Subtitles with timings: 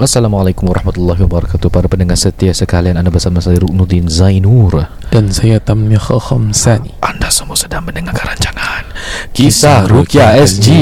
[0.00, 1.68] Assalamualaikum warahmatullahi wabarakatuh.
[1.68, 4.88] Para pendengar setia sekalian Anda bersama saya Ruknuddin Zainur.
[5.12, 6.96] Dan saya Tamliha Khamsani.
[7.04, 8.88] Anda semua sedang mendengarkan rancangan
[9.36, 10.72] Kisah Rukia SG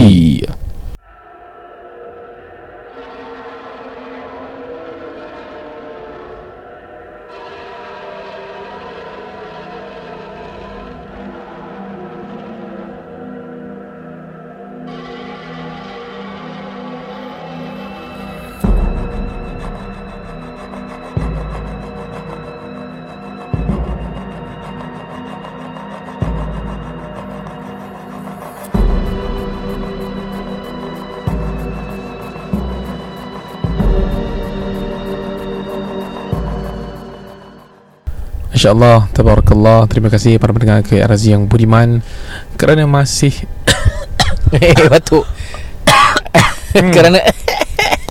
[38.59, 39.87] InsyaAllah Tabarakallah.
[39.87, 42.03] Terima kasih para pendengar KRZ yang budiman.
[42.59, 43.31] Kerana masih
[44.51, 45.23] Eh batuk.
[46.75, 47.23] Kerana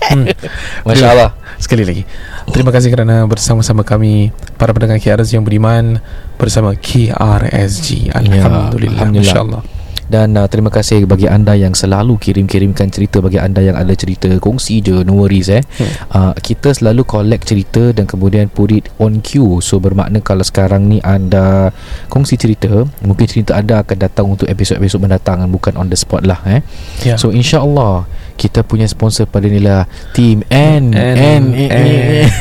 [0.08, 0.24] hmm,
[0.88, 2.08] Masya Allah Sekali lagi.
[2.48, 6.00] Terima kasih kerana bersama-sama kami Para pendengar KRZ yang budiman
[6.40, 9.20] Bersama KRSG Alhamdulillah, Alhamdulillah.
[9.20, 9.77] InsyaAllah
[10.08, 14.32] Dan uh, terima kasih bagi anda yang selalu kirim-kirimkan cerita Bagi anda yang ada cerita
[14.40, 15.60] Kongsi je No worries eh.
[15.76, 15.92] Hmm.
[16.10, 19.60] uh, Kita selalu collect cerita Dan kemudian put it on queue.
[19.60, 21.68] So bermakna kalau sekarang ni anda
[22.08, 26.40] Kongsi cerita Mungkin cerita anda akan datang untuk episod-episod mendatang Bukan on the spot lah
[26.48, 26.64] eh.
[27.04, 27.20] Ya.
[27.20, 28.08] So insyaAllah
[28.40, 29.84] Kita punya sponsor pada ni lah
[30.16, 32.32] Team N N- N N-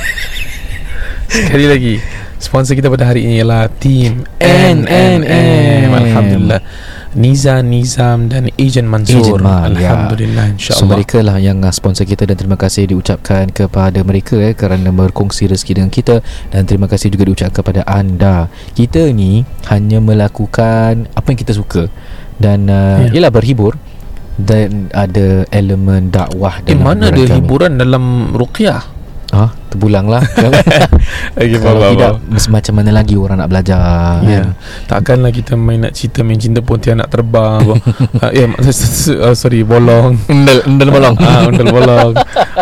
[1.27, 5.89] Sekali lagi Sponsor kita pada hari ini ialah Team N- N- N.
[5.89, 6.61] Alhamdulillah
[7.17, 9.89] Niza Nizam dan Ejen Mansur Ejen Man, ya.
[9.89, 14.37] Alhamdulillah So InsyaAllah mereka lah yang uh, sponsor kita dan terima kasih diucapkan kepada mereka
[14.37, 16.21] eh, kerana berkongsi rezeki dengan kita
[16.53, 18.53] dan terima kasih juga diucapkan kepada anda.
[18.71, 21.89] Kita ni hanya melakukan apa yang kita suka
[22.37, 23.17] dan uh, Ya.
[23.17, 23.81] ialah berhibur
[24.37, 27.37] dan ada elemen dakwah Eh dalam mana ada hiburan kami.
[27.41, 28.81] hiburan dalam Ruqyah
[29.27, 30.25] Ah, terpulang lah.
[31.37, 32.17] Okay, Kalau tidak
[32.49, 33.77] macam mana lagi orang nak belajar
[34.25, 34.41] Ya.
[34.41, 34.57] kan?
[34.89, 37.61] Takkanlah kita main nak cerita main cinta pontianak terbang.
[37.61, 37.77] uh,
[38.33, 40.17] eh mak- uh, sorry bolong.
[40.25, 41.15] Endel, endel bolong.
[41.27, 42.11] Ah, undal bolong.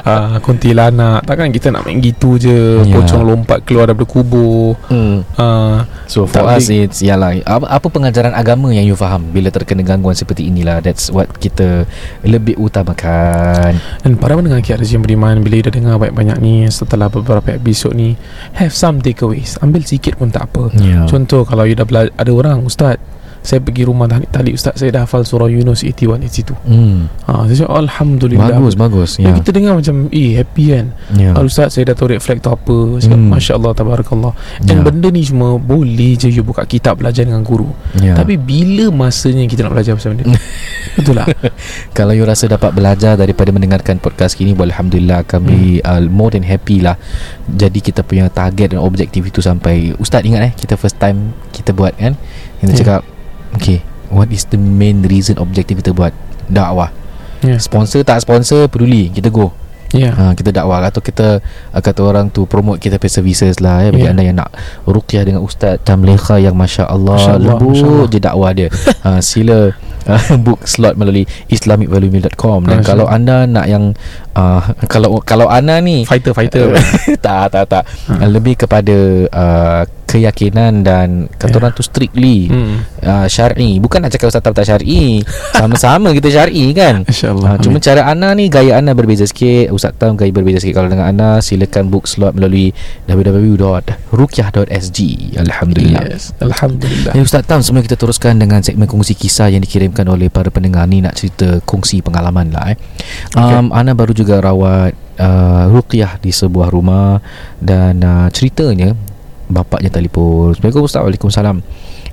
[0.01, 1.21] Ah, kuntilanak.
[1.23, 2.81] Takkan kita nak main gitu je.
[2.81, 2.91] Ya.
[2.91, 4.75] Pocong lompat keluar daripada kubur.
[4.89, 5.21] Hmm.
[5.37, 9.81] Ah, So for us it's Yalah apa, apa pengajaran agama yang you faham Bila terkena
[9.81, 11.89] gangguan seperti inilah That's what kita
[12.21, 13.73] Lebih utamakan
[14.05, 18.13] dan para pendengar KRZ yang beriman bila dah dengar banyak-banyak ni setelah beberapa episod ni
[18.53, 19.57] have some takeaways.
[19.59, 20.69] Ambil sikit pun tak apa.
[20.75, 22.97] Ya Contoh kalau you dah bela- ada orang ustaz
[23.45, 26.57] saya pergi rumah tadi, tadi ustaz saya dah hafal surah Yunus 81 81.
[26.65, 26.97] hmm.
[27.23, 29.31] Ha, saya cakap Alhamdulillah Bagus bagus Ya.
[29.31, 31.29] Kita dengar macam Eh happy kan ya.
[31.29, 31.39] yeah.
[31.39, 33.21] Ustaz saya dah tahu tu apa Saya Hmm.
[33.21, 33.31] hmm.
[33.31, 34.83] Masya Allah Tabarakallah Dan Ya.
[34.83, 38.13] benda ni semua Boleh je you buka kitab Belajar dengan guru ya.
[38.13, 40.35] Tapi bila masanya Kita nak belajar pasal benda ni
[40.97, 41.27] Betul lah
[41.97, 45.85] Kalau you rasa dapat belajar Daripada mendengarkan podcast ini boleh Alhamdulillah Kami hmm.
[45.85, 46.97] uh, more than happy lah
[47.45, 51.71] Jadi kita punya target dan objektif itu sampai Ustaz ingat eh Kita first time Kita
[51.71, 52.17] buat kan
[52.57, 52.77] Kita Ya.
[52.81, 53.01] cakap
[53.55, 53.79] Okay
[54.11, 56.11] What is the main reason Objektif kita buat
[56.45, 56.93] Dakwah?
[57.41, 57.57] Ya.
[57.57, 59.49] Sponsor tak sponsor Peduli Kita go.
[59.93, 60.11] Ya.
[60.11, 60.83] Ha, kita dakwah.
[60.83, 61.39] Atau kita
[61.71, 64.11] uh, kata orang tu promote kita punya services lah ya bagi Ya.
[64.11, 64.51] anda yang nak
[64.83, 68.07] ruqyah dengan ustaz Tamleha yang masya-Allah Masya Allah, lembut Masya Allah.
[68.11, 68.67] je dakwah dia.
[69.05, 69.71] Ha, sila
[70.05, 73.97] uh, book slot melalui islamicvaluemeal.com dan Masya kalau anda nak yang
[74.37, 76.75] uh, kalau kalau anda ni Fighter fighter
[77.25, 78.21] tak tak tak Ha.
[78.21, 78.97] uh, lebih kepada
[79.33, 82.85] uh, keyakinan dan kata orang tu strictly hmm.
[83.01, 85.25] uh, syar'i bukan nak cakap ustaz tak syar'i
[85.59, 89.69] sama-sama kita syar'i kan Masya Allah Ha, cuma cara Ana ni gaya Ana berbeza sikit.
[89.71, 90.81] Ustaz Tam gaya berbeza sikit.
[90.81, 92.73] Kalau dengan Ana silakan book slot melalui
[93.05, 94.99] www.rukyah.sg.
[95.39, 96.01] Alhamdulillah.
[96.09, 100.27] Yes Alhamdulillah Ya Ustaz Tam Sebelum kita teruskan Dengan segmen kongsi kisah Yang dikirimkan oleh
[100.27, 100.83] Para pendengar.
[100.91, 102.77] Ni Nak cerita Kongsi pengalaman lah eh.
[103.39, 107.23] um, Ana baru juga rawat uh, Ruqyah Di sebuah rumah
[107.63, 108.91] Dan uh, ceritanya
[109.45, 110.57] Bapaknya telefon.
[110.57, 111.05] Assalamualaikum Ustaz.
[111.05, 111.57] Waalaikumsalam.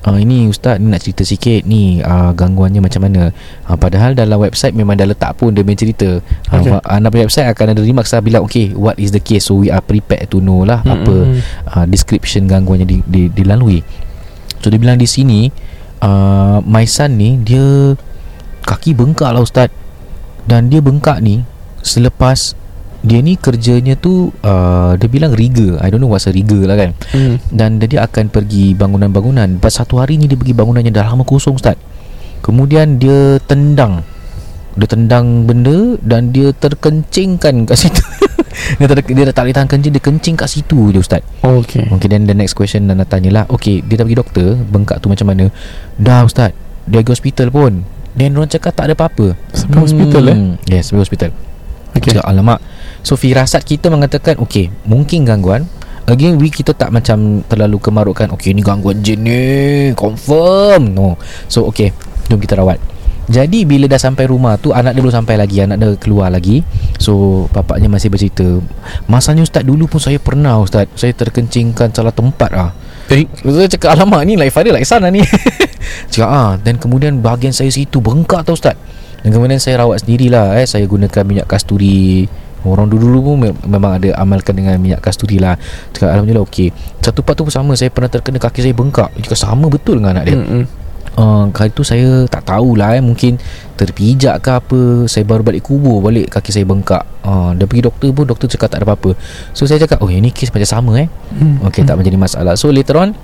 [0.04, 1.64] Uh, ini Ustaz ni nak cerita sikit.
[1.64, 3.32] Ni uh, gangguannya macam mana?
[3.64, 6.20] Uh, Padahal dalam website Memang dah letak pun Dia punya cerita.
[6.52, 6.68] Uh, Okay.
[6.68, 6.84] okay.
[6.84, 9.48] Anda punya website Akan ada remarks lah Bilang okay What is the case?
[9.48, 11.14] So we are prepared to know lah Hmm, Apa
[11.72, 13.80] uh, description gangguan yang di, di, dilalui.
[14.60, 15.48] So dia bilang di sini
[16.02, 17.94] uh, my son ni dia
[18.66, 19.70] kaki bengkak lah ustaz.
[20.42, 21.46] Dan dia bengkak ni
[21.86, 22.58] selepas
[23.02, 25.78] dia ni kerjanya tu uh, dia bilang riga.
[25.82, 26.90] I don't know what's a riga lah kan.
[27.14, 27.38] hmm.
[27.50, 29.58] Dan dia akan pergi bangunan-bangunan.
[29.58, 31.78] Lepas satu hari ni dia pergi bangunan yang dah lama kosong ustaz.
[32.42, 34.02] Kemudian dia tendang
[34.72, 38.00] dia tendang benda dan dia terkencingkan kat situ.
[38.80, 41.22] dia, ter, dia tak boleh tahan kencing Dia kencing kat situ je Ustaz.
[41.40, 41.88] Okay.
[41.88, 45.08] Okay then the next question Nana tanya lah Okay dia dah pergi doktor Bengkak tu
[45.08, 45.48] macam mana?
[45.96, 46.52] Dah Ustaz.
[46.88, 47.72] Dia pergi hospital pun.
[48.12, 49.32] Then orang cakap tak ada apa-apa.
[49.56, 50.36] Sampai hospital eh?
[50.68, 51.30] Yes sampai hospital.
[51.92, 52.16] Okay.
[52.16, 52.60] Cakap alamak.
[53.04, 55.68] So firasat kita mengatakan Okay Mungkin gangguan.
[56.08, 59.42] Again we kita tak macam Terlalu kemarutkan Okay ni gangguan jin ni
[59.96, 60.92] Confirm.
[60.92, 61.16] No.
[61.48, 61.92] So okay
[62.28, 62.91] Jom kita rawat
[63.22, 66.66] jadi bila dah sampai rumah tu Anak dia belum sampai lagi Anak dia keluar lagi.
[66.98, 68.46] So bapaknya masih bercerita.
[69.06, 70.90] Masanya ustaz dulu pun saya pernah ustaz.
[70.94, 72.70] Saya terkencingkan salah tempat lah
[73.08, 75.20] Eh, Saya cakap alamak ni like father like son lah ni.
[76.12, 76.50] Cakap ah.
[76.56, 78.74] Dan kemudian bahagian saya situ bengkak tau ustaz.
[79.20, 80.66] Dan kemudian saya rawat sendirilah eh.
[80.66, 82.24] Saya gunakan minyak kasturi.
[82.62, 85.58] Orang dulu-dulu pun me- memang ada amalkan dengan minyak kasturi lah.
[85.92, 86.70] Cakap Alhamdulillah okey.
[87.02, 87.74] Satu part tu pun sama.
[87.74, 89.10] Saya pernah terkena kaki saya bengkak.
[89.12, 90.36] Dia cakap sama betul dengan anak dia.
[90.38, 90.62] Mm-mm.
[91.18, 93.02] Uh, Kali tu saya tak tahulah eh.
[93.02, 93.36] Mungkin
[93.76, 97.02] terpijak ke apa Saya baru balik kubur balik Kaki saya bengkak.
[97.24, 99.16] Uh, Dia pergi doktor pun Doktor cakap tak ada apa-apa.
[99.56, 101.08] So saya cakap Oh ini kes macam sama eh.
[101.36, 101.64] Hmm.
[101.68, 102.54] Okay tak menjadi masalah.
[102.56, 103.16] So later on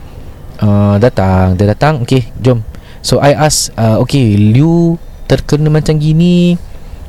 [0.60, 2.64] uh, Datang Dia datang Okay jom.
[3.04, 4.96] So I ask uh, Okay you
[5.28, 6.56] Terkena macam gini?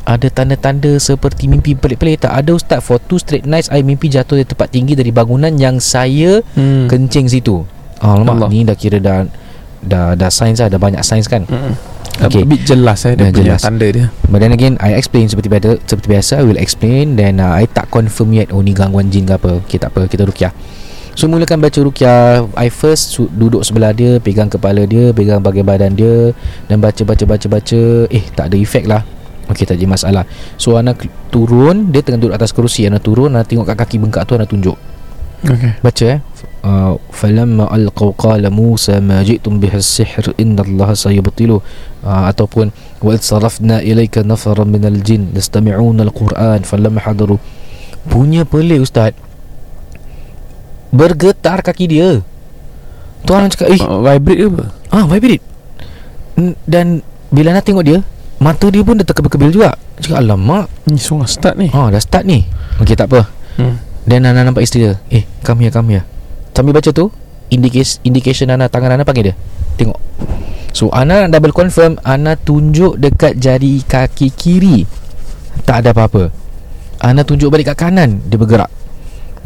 [0.09, 2.33] Ada tanda-tanda seperti mimpi pelik-pelik tak?
[2.33, 2.81] Ada ustaz.
[2.81, 6.89] For two straight nights I mimpi jatuh dari tempat tinggi dari bangunan yang saya Hmm.
[6.89, 7.61] kencing situ.
[8.01, 8.33] Ah, Allah.
[8.33, 9.29] Alamak ni dah kira dah
[9.81, 11.75] dah dah sains lah dah banyak sains kan Mm-mm.
[12.19, 12.43] Okay.
[12.43, 13.63] A bit jelas eh dia punya jelas.
[13.63, 14.11] tanda dia.
[14.27, 17.63] But then again I explain seperti biasa Seperti biasa I will explain Then uh, I
[17.63, 20.51] tak confirm yet Oh ni gangguan jin ke apa Okay tak apa Kita rukyah
[21.15, 25.63] So mulakan baca rukyah I first su- duduk sebelah dia Pegang kepala dia Pegang bahagian
[25.63, 26.35] badan dia
[26.67, 28.99] Dan baca baca baca baca Eh tak ada efek lah
[29.47, 30.91] Okay tak jadi masalah So Ana
[31.29, 34.43] turun Dia tengah duduk atas kerusi Ana turun Ana tengok kat kaki bengkak tu Ana
[34.43, 34.75] tunjuk
[35.39, 35.71] Okay.
[35.79, 36.19] Baca eh
[37.15, 41.63] Falamma alqaw qala Musa ma ji'tum biha sihr inna Allah sayubtilu.
[41.99, 42.71] Uh, ataupun
[43.03, 47.39] wa sarafna ilayka nafaran minal jin yastami'una al-Quran falamma hadaru.
[48.07, 49.15] Punya pelik ustaz.
[50.91, 52.23] Bergetar kaki dia.
[53.23, 54.63] Tu orang cakap eh Uh, vibrate ke apa?
[54.95, 55.43] ah vibrate.
[56.63, 57.99] Dan bila nak tengok dia
[58.39, 59.75] mata dia pun dah terkebil-kebil juga.
[59.99, 60.71] Cakap alamak.
[60.87, 61.67] Ni sungai start ni.
[61.71, 62.47] ah dah start ni.
[62.79, 63.27] Okey tak apa.
[63.59, 63.75] Hmm.
[64.07, 66.18] Dan Ana nampak isteri dia Eh come here come here
[66.59, 67.07] Sambil baca tu
[67.47, 69.35] indication, indication Ana Tangan Ana panggil dia.
[69.79, 69.95] Tengok.
[70.75, 74.83] So Ana double confirm Ana tunjuk dekat jari kaki kiri.
[75.63, 76.35] Tak ada apa-apa.
[76.99, 78.67] Ana tunjuk balik kat kanan Dia bergerak.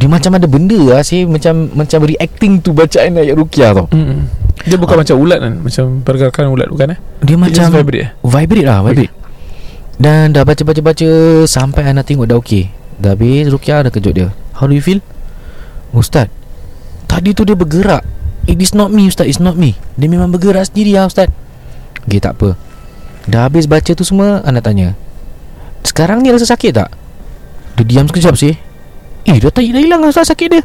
[0.02, 3.86] Dia macam ada benda lah Saya macam Macam reacting tu Bacaan ayat Rukiah tau.
[3.94, 4.26] Mm-mm.
[4.66, 5.00] Dia bukan Ah.
[5.06, 5.54] macam ulat kan?
[5.62, 7.00] Macam pergerakan ulat bukan eh?
[7.22, 8.10] Dia Dia macam vibrate eh?
[8.26, 9.14] Vibrate lah Vibrate.
[10.02, 11.10] Dan dah baca-baca-baca
[11.46, 14.28] Sampai Ana tengok dah okey Dah habis Rukiah dah kejut dia.
[14.58, 14.98] How do you feel?
[15.94, 16.26] Ustaz
[17.14, 18.02] Tadi tu dia bergerak.
[18.44, 19.30] It is not me Ustaz.
[19.30, 19.78] It's not me.
[19.96, 21.30] Dia memang bergerak sendiri lah Ustaz.
[22.04, 22.58] Okay tak apa.
[23.24, 24.98] Dah habis baca tu semua Ana tanya.
[25.86, 26.90] Sekarang ni rasa sakit tak?
[27.78, 28.58] Dia diam sekejap sih.
[29.24, 30.64] Eh dah tak hilang lah Ustaz sakit dia.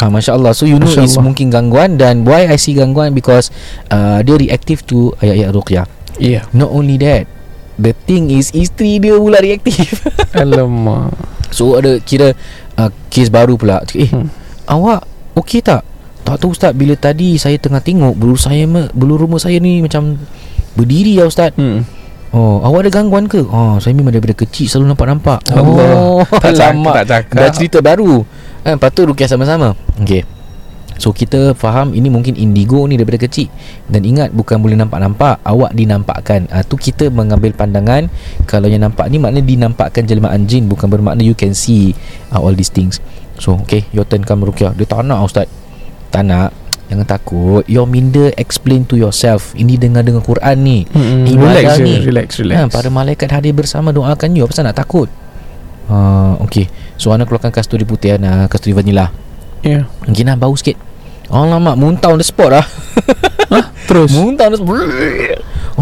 [0.00, 1.30] Ah, Masya Allah So you know Masya it's Allah.
[1.30, 3.12] mungkin gangguan Dan why I see gangguan?
[3.12, 3.52] Because
[3.86, 5.86] uh, Dia reactive to Ayat-ayat Ruqyah.
[6.16, 7.28] Yeah Not only that
[7.76, 10.02] The thing is Isteri dia pula reaktif
[10.34, 11.12] Alamak.
[11.54, 12.34] So ada kira
[12.74, 13.84] uh, Kes baru pula.
[13.94, 14.26] Eh Hmm.
[14.64, 15.06] awak
[15.36, 15.82] Okey tak?
[16.22, 18.62] Tak tahu ustaz Bila tadi saya tengah tengok Bulu saya
[18.94, 20.14] Bulu rumah saya ni Macam
[20.78, 21.52] Berdiri ya ustaz.
[21.58, 21.84] Hmm.
[22.32, 23.44] Oh awak ada gangguan ke?
[23.44, 25.88] Oh saya memang daripada kecil Selalu nampak-nampak Allah.
[25.92, 27.36] Oh Tak cakap, tak cakap.
[27.36, 28.24] Dah cerita baru.
[28.64, 29.76] Eh, Lepas tu rukiah sama-sama.
[30.00, 30.24] Okay
[31.00, 33.48] So kita faham ini mungkin indigo ni daripada kecil.
[33.88, 36.48] Dan ingat bukan boleh nampak-nampak Awak dinampakkan.
[36.48, 38.08] Uh, Tu kita mengambil pandangan.
[38.48, 41.96] Kalau yang nampak ni maknanya dinampakkan jelmaan jin Bukan bermakna you can see
[42.32, 42.98] uh, all these things.
[43.40, 44.72] So okay your turn come Rukiah.
[44.76, 45.48] Dia tak nak Ustaz.
[46.12, 46.50] Tak nak.
[46.92, 47.64] Jangan takut.
[47.72, 49.56] Your minda explain to yourself.
[49.56, 50.84] Ini dengar dengan Quran ni.
[50.92, 51.24] Hmm.
[51.24, 51.94] Ibadah Relax ni.
[52.04, 52.56] Relax relax.
[52.58, 54.44] Ha, para malaikat hadir bersama doakan you.
[54.44, 55.08] Apa nak takut?
[55.88, 56.68] Uh, Okay.
[57.00, 59.08] So Ana keluarkan kasturi putih Ana Kasturi vanilla
[59.62, 60.76] Yeah Mungkin lah bau sikit.
[61.32, 62.66] Alamak Muntah on the spot lah
[63.88, 64.12] Terus?
[64.18, 64.84] Muntah on the spot.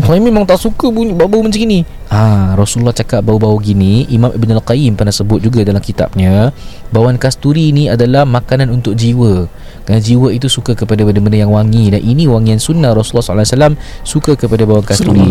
[0.01, 1.83] Saya memang tak suka bunyi bau-bau macam gini.
[2.11, 6.51] Ah, Rasulullah cakap bau-bau gini Imam Ibn Al-Qayyim pernah sebut juga dalam kitabnya
[6.91, 9.47] Bauan kasturi ni adalah makanan untuk jiwa.
[9.87, 11.95] Kerana jiwa itu suka kepada benda-benda yang wangi.
[11.95, 15.31] Dan ini wangian sunnah Rasulullah SAW Suka kepada bauan kasturi.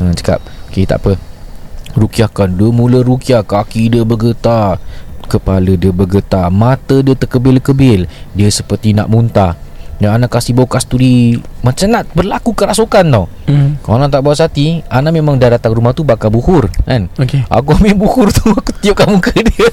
[0.00, 0.40] Ha, cakap
[0.72, 1.20] Okay tak apa.
[1.94, 2.56] Rukiahkan.
[2.56, 4.80] Dia mula rukiah Kaki dia bergetar
[5.26, 9.56] Kepala dia bergetar Mata dia terkebil-kebil Dia seperti nak muntah.
[9.94, 13.24] Dan anak kasih bau kasturi Macam nak berlaku kerasukan tau.
[13.46, 13.78] Hmm.
[13.80, 17.06] Kalau anak tak puas hati Ana memang dah datang rumah tu Bakar buhur Kan?
[17.14, 19.70] Okay Aku ambil buhur tu Aku tiupkan muka dia.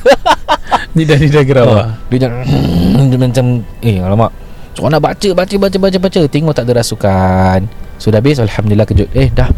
[0.95, 2.31] Ni dah ni dah Oh, Dia macam
[3.09, 3.45] Dia macam
[3.81, 4.31] Eh alamak.
[4.77, 7.59] So anak baca Baca baca baca baca Tengok tak ada rasukan.
[7.97, 9.09] So dah habis Alhamdulillah kejut.
[9.17, 9.49] Eh dah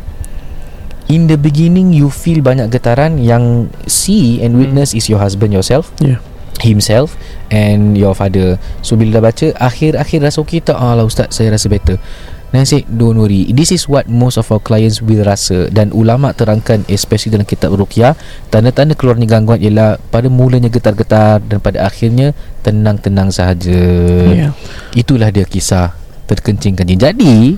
[1.12, 5.92] In the beginning You feel banyak getaran Yang see and witness Is your husband yourself
[6.00, 6.24] Yeah.
[6.64, 7.20] Himself
[7.52, 8.56] And your father.
[8.86, 10.80] So bila dah baca Akhir-akhir rasa okey tak?
[10.80, 12.00] Alah ustaz Saya rasa better.
[12.54, 13.50] Dan saya don't worry.
[13.50, 17.74] This is what most of our clients will rasa Dan ulama terangkan Especially dalam kitab
[17.74, 18.14] Ruqyah
[18.54, 23.82] Tanda-tanda keluarnya gangguan ialah Pada mulanya getar-getar Dan pada akhirnya Tenang-tenang sahaja.
[24.30, 24.50] Ya.
[24.94, 25.98] Itulah dia kisah
[26.30, 27.58] Terkencing kencing Jadi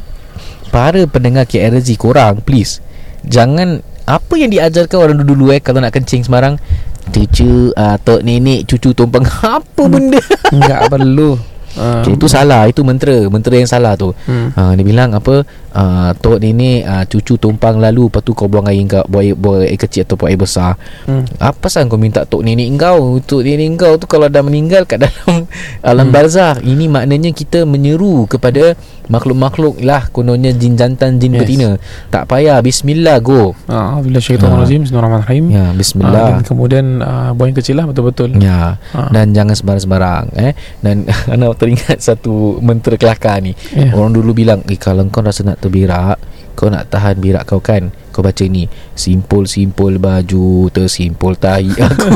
[0.72, 2.85] Para pendengar KRZ korang Please
[3.28, 5.62] Jangan Apa yang diajarkan orang dulu-dulu eh?
[5.62, 6.56] Kalau nak kencing semarang
[7.10, 9.26] Cucu uh, Tok nenek Cucu tumpang
[9.58, 10.22] Apa benda?
[10.50, 11.38] Enggak perlu.
[11.76, 14.14] Uh, Itu salah Itu mentera Mentera yang salah tu.
[14.26, 14.54] Hmm.
[14.54, 18.08] uh, Dia bilang apa uh, Tok nenek uh, Cucu tumpang lalu.
[18.08, 20.80] Lepas tu kau buang air kau Buang air, buang air kecil Atau buang air besar.
[21.04, 21.28] Hmm.
[21.38, 25.04] Apa pasal kau minta tok nenek kau Tok nenek kau tu Kalau dah meninggal Kat
[25.04, 25.44] dalam
[25.84, 26.14] Alam Hmm.
[26.14, 26.58] barzah.
[26.58, 28.74] Ini maknanya kita menyeru Kepada
[29.06, 30.10] Makhluk-makhluk lah.
[30.10, 31.42] Kononnya jin jantan Jin Yes.
[31.46, 31.70] betina.
[32.10, 32.58] Tak payah.
[32.58, 33.54] Bismillah go.
[33.70, 34.66] Ah, bila syaitan Ah.
[34.66, 38.34] rajim Bismillahirrahmanirrahim Ya Ah, Bismillah dan kemudian uh, buang kecil lah betul-betul.
[38.42, 38.82] Ya.
[38.98, 39.10] Ah.
[39.14, 40.54] Dan jangan sembarang-sembarang eh.
[40.82, 43.54] Dan Ana teringat Satu mentera kelakar ni.
[43.78, 43.94] Ya.
[43.94, 46.22] Orang dulu bilang eh, Kalau kau rasa nak terberak
[46.56, 47.92] Kau nak tahan berak kau kan?
[48.16, 52.08] Kau baca ni Simpul-simpul baju Tersimpul tahi aku.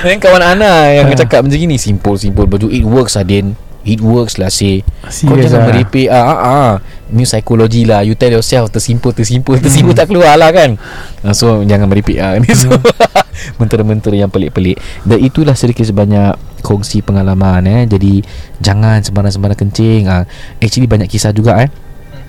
[0.00, 1.18] Dan kawan Ana Yang Ah.
[1.26, 2.72] cakap macam ni Simpul-simpul baju.
[2.72, 4.84] It works Adin It works lah say.
[5.24, 5.68] Kau jangan lah.
[5.72, 6.70] meripik ah, ah, ah.
[7.08, 8.04] Ni psikologi lah.
[8.04, 10.76] You tell yourself Tersimpul Tersimpul Tersimpul tak keluar lah kan?
[11.24, 12.36] Ah, So jangan meripik ah.
[12.42, 12.68] Ni so
[13.58, 14.76] Mentera-mentera yang pelik-pelik.
[15.08, 17.82] Dan itulah sedikit sebanyak Kongsi pengalaman eh.
[17.88, 18.20] Jadi
[18.60, 20.12] Jangan sembarang-sembarang kencing.
[20.12, 20.28] Ah.
[20.60, 21.72] Actually banyak kisah juga eh.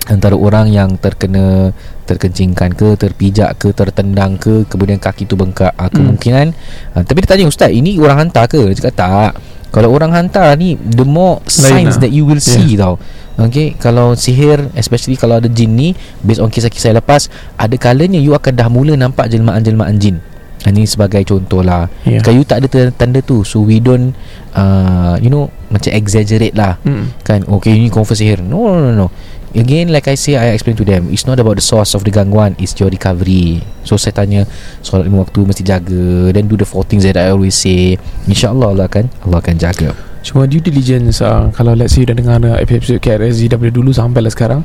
[0.08, 1.76] Antara orang yang terkena
[2.08, 5.76] Terkencingkan ke Terpijak ke Tertendang ke Kemudian kaki tu bengkak.
[5.76, 6.56] Ah, Kemungkinan.
[6.96, 8.72] Ah, Tapi dia tanya Ustaz Ini orang hantar ke?
[8.72, 9.32] Dia cakap tak
[9.72, 12.04] Kalau orang hantar ni The more signs lah.
[12.04, 13.00] that you will see tau.
[13.34, 17.26] Okay Kalau sihir Especially kalau ada jin ni Based on kisah-kisah lepas
[17.56, 20.20] Ada kalanya you akan dah mula nampak Jelmaan-jelmaan jin.
[20.62, 22.20] Ini sebagai contoh lah Ya.
[22.20, 24.12] Kalau you tak ada tanda- tanda tu So we don't
[24.52, 26.76] uh, You know Macam exaggerate lah.
[26.84, 27.16] Hmm.
[27.24, 27.48] Kan?
[27.48, 28.40] Okay ini confirm sihir.
[28.44, 29.08] No no no no
[29.52, 32.10] Again like I say I explain to them It's not about the source of the
[32.10, 33.60] gangguan It's your recovery.
[33.84, 34.48] So saya tanya
[34.80, 38.00] Solat lima waktu mesti jaga Then do the four things that I always say.
[38.26, 39.92] InsyaAllah Allah akan Allah akan jaga.
[40.22, 44.22] Cuma due diligence uh, Kalau let's say dah dengar uh, episode KRSG Daripada dulu sampai
[44.22, 44.62] lah sekarang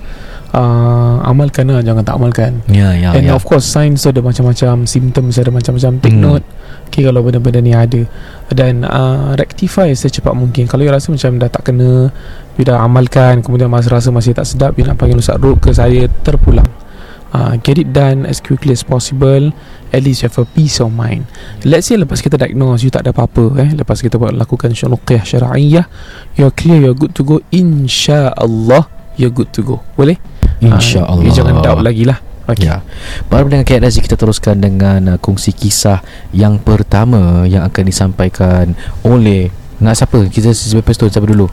[0.53, 2.61] uh, Amalkan lah Jangan tak amalkan.
[2.69, 3.33] Ya ya And ya.
[3.33, 6.23] of course signs ada macam-macam Symptoms ada macam-macam Take Hmm.
[6.23, 6.47] note
[6.87, 8.03] Okay kalau benda-benda ni ada.
[8.49, 10.71] Dan uh, rectify secepat mungkin.
[10.71, 12.15] Kalau you rasa macam dah tak kena
[12.57, 15.75] You dah amalkan Kemudian masa rasa masih tak sedap You nak panggil Ustaz Ruk ke
[15.75, 16.65] saya Terpulang.
[17.35, 19.53] Uh, Get it done as quickly as possible.
[19.93, 21.29] At least you have a peace of mind.
[21.67, 23.71] Let's say lepas kita diagnose You tak ada apa-apa eh.
[23.77, 25.85] Lepas kita buat lakukan syunuqiyah syara'iyah
[26.39, 27.43] You're clear You're good to go.
[27.51, 28.89] InsyaAllah
[29.19, 29.83] You're good to go.
[29.99, 30.17] Boleh?
[30.65, 32.83] Ah, InsyaAllah You jangan doubt lagi lah Okay Ya.
[33.27, 35.99] Baru dengan Razi kita teruskan dengan uh, kongsi kisah
[36.31, 38.71] yang pertama yang akan disampaikan
[39.03, 40.25] oleh nak siapa?
[40.27, 41.51] Kita lepas tu siapa dulu?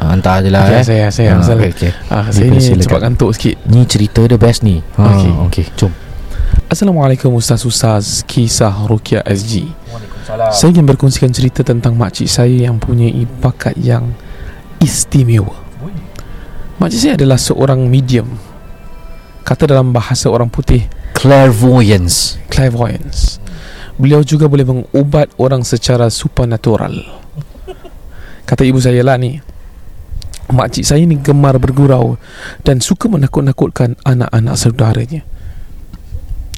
[0.00, 0.84] Uh, hantar je lah Okay, eh.
[0.84, 1.56] saya, saya, Ah, saya.
[1.60, 1.90] okay, okay.
[2.08, 2.82] Ah, saya ni Silakan.
[2.82, 4.80] cepat kantuk sikit Ni cerita the best ni.
[4.96, 5.32] Ha, Okey.
[5.44, 5.92] okay, jom.
[6.66, 9.68] Assalamualaikum Ustaz-Ustaz Kisah Rukia SG
[10.50, 13.06] Saya ingin berkongsikan cerita tentang makcik saya yang punya
[13.38, 14.14] bakat yang
[14.78, 15.52] istimewa
[16.80, 18.26] Makcik saya adalah seorang medium
[19.42, 20.86] Kata dalam bahasa orang putih
[21.20, 22.40] Clairvoyance.
[22.48, 23.36] Clairvoyance.
[24.00, 26.96] Beliau juga boleh mengubat orang secara supernatural.
[28.48, 29.38] Kata ibu saya lah ni
[30.50, 32.18] Makcik saya ni gemar bergurau
[32.66, 35.22] Dan suka menakut-nakutkan anak-anak saudaranya.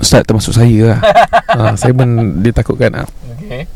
[0.01, 1.01] Ustaz termasuk saya lah.
[1.53, 3.09] Ha, Saya pun dia takutkan lah
[3.43, 3.67] Okay.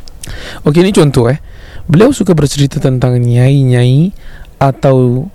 [0.63, 1.43] Okey ni contoh eh.
[1.91, 4.15] Beliau suka bercerita tentang nyai-nyai
[4.63, 5.29] Atau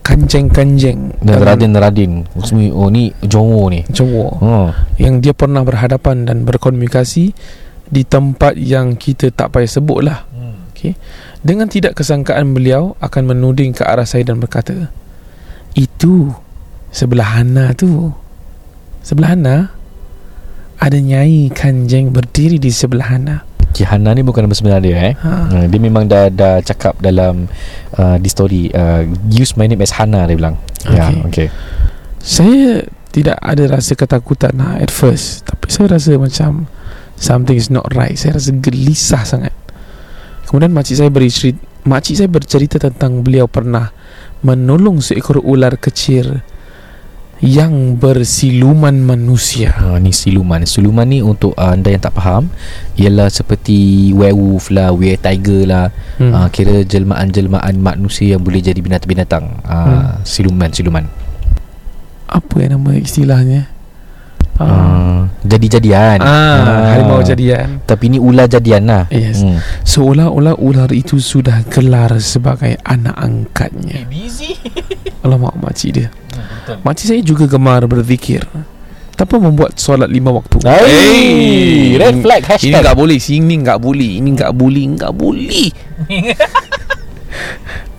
[0.00, 2.24] Kanjeng-kanjeng Dan Radin-Radin.
[2.40, 3.84] Semua oh ni Jongo ni.
[3.92, 4.68] Jawa Oh.
[4.96, 7.36] yang dia pernah berhadapan dan berkomunikasi
[7.90, 10.24] di tempat yang kita tak payah sebut lah.
[10.70, 10.96] Okay.
[11.44, 14.88] Dengan tidak kesangkaan beliau akan menuding ke arah saya dan berkata,
[15.76, 16.32] itu
[16.88, 18.08] sebelah Hana tu.
[19.04, 19.56] Sebelah Hana
[20.80, 23.36] ada nyai kanjeng berdiri di sebelah Hana.
[23.80, 25.14] Kihana ni bukan nama sebenar dia eh.
[25.16, 25.32] Ha.
[25.48, 27.48] Uh, dia memang dah dah cakap dalam
[27.96, 30.60] uh, di story uh, use my name as Hana dia bilang.
[30.84, 31.24] Ya, Okay.
[31.24, 31.48] okay.
[32.20, 36.70] Saya tidak ada rasa ketakutan lah at first Tapi saya rasa macam
[37.18, 39.54] Something is not right Saya rasa gelisah sangat
[40.46, 43.90] Kemudian makcik saya bercerita Makcik saya bercerita tentang beliau pernah
[44.44, 46.44] Menolong seekor ular kecil
[47.40, 49.72] Yang bersiluman manusia.
[49.80, 50.60] Uh, ni siluman.
[50.68, 52.52] Siluman ni untuk uh, anda yang tak faham
[53.00, 55.88] Ialah seperti werewolf lah Were tiger lah.
[56.20, 56.36] Hmm.
[56.36, 59.44] uh, Kira jelmaan-jelmaan manusia Yang boleh jadi binatang-binatang.
[59.64, 60.20] Uh, Hmm.
[60.28, 61.04] Siluman Siluman.
[62.28, 63.72] Apa yang nama istilahnya?
[64.60, 66.20] Uh, Jadi-jadian.
[66.20, 67.80] Ah, Harimau jadian.
[67.88, 69.08] Tapi ni ular jadian lah.
[69.08, 69.40] Yes.
[69.40, 69.56] Hmm.
[69.88, 74.04] Seolah-olah ular itu sudah gelar sebagai anak angkatnya.
[74.04, 74.60] Busy
[75.24, 76.08] Alamak makcik dia
[76.70, 76.86] Betul.
[76.86, 78.46] Makcik saya juga gemar berzikir.
[79.18, 80.62] Tanpa membuat solat lima waktu.
[80.64, 85.68] Hey, red flag Ini hashtag tak boleh Sini tak boleh Ini tak boleh tak boleh.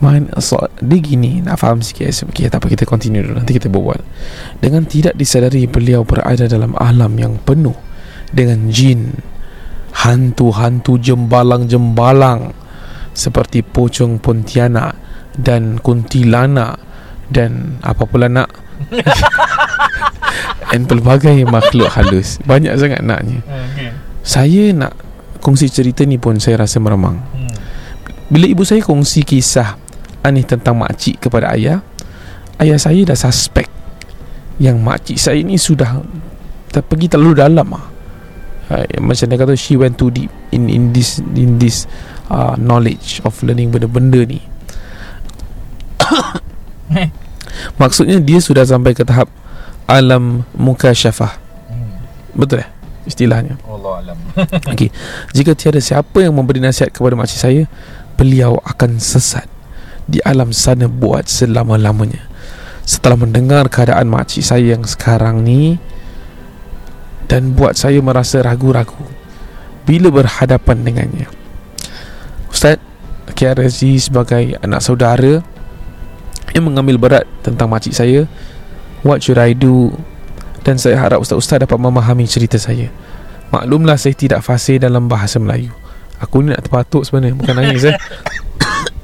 [0.02, 3.70] Man, so, dia gini Nak faham sikit Okay tak apa kita continue dulu Nanti kita
[3.70, 4.02] berbual
[4.58, 7.78] Dengan tidak disadari Beliau berada dalam alam yang penuh
[8.34, 9.14] Dengan jin
[10.02, 12.50] Hantu-hantu jembalang-jembalang
[13.14, 14.98] Seperti pocong pontianak
[15.38, 16.91] Dan kuntilanak
[17.32, 18.52] Dan apa pula nak
[20.70, 23.90] Dan pelbagai makhluk halus Banyak sangat naknya okay.
[24.20, 24.92] Saya nak
[25.42, 27.56] Kongsi cerita ni pun Saya rasa meremang hmm.
[28.32, 29.76] bila ibu saya kongsi kisah
[30.22, 31.82] aneh tentang makcik kepada ayah,
[32.62, 33.66] ayah saya dah suspek
[34.62, 35.98] yang makcik saya ni sudah
[36.70, 37.86] ter- pergi terlalu dalam ah.
[38.72, 41.84] Uh, macam dia kata she went too deep in in this in this
[42.32, 44.40] uh, knowledge of learning benda-benda ni.
[47.76, 49.28] Maksudnya dia sudah sampai ke tahap
[49.86, 51.32] alam mukasyafah.
[51.68, 52.00] Hmm.
[52.36, 52.68] Betul eh?
[53.02, 53.58] Istilahnya.
[53.66, 54.18] Allah alam
[55.34, 57.62] Jika tiada siapa yang memberi nasihat kepada makcik saya
[58.14, 59.50] Beliau akan sesat
[60.06, 62.22] Di alam sana buat selama-lamanya
[62.86, 65.82] Setelah mendengar keadaan makcik saya yang sekarang ni
[67.26, 69.02] Dan buat saya merasa ragu-ragu
[69.82, 71.26] Bila berhadapan dengannya
[72.54, 72.78] Ustaz
[73.34, 75.42] KRSG sebagai anak saudara
[76.52, 78.28] Yang mengambil berat tentang makcik saya
[79.02, 79.92] What should I do
[80.62, 82.92] Dan saya harap ustaz-ustaz dapat memahami cerita saya
[83.52, 85.72] Maklumlah saya tidak fasih dalam bahasa Melayu
[86.22, 87.96] Aku ni nak terpatuk sebenarnya Bukan nangis eh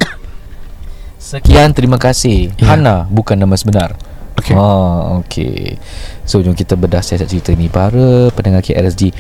[1.29, 2.73] Sekian terima kasih Ya.
[2.73, 3.99] Hana bukan nama sebenar
[4.39, 5.77] Okay Oh, okay.
[6.23, 7.67] So, jom kita bedah siasat cerita ni.
[7.67, 9.11] Para pendengar KRSG,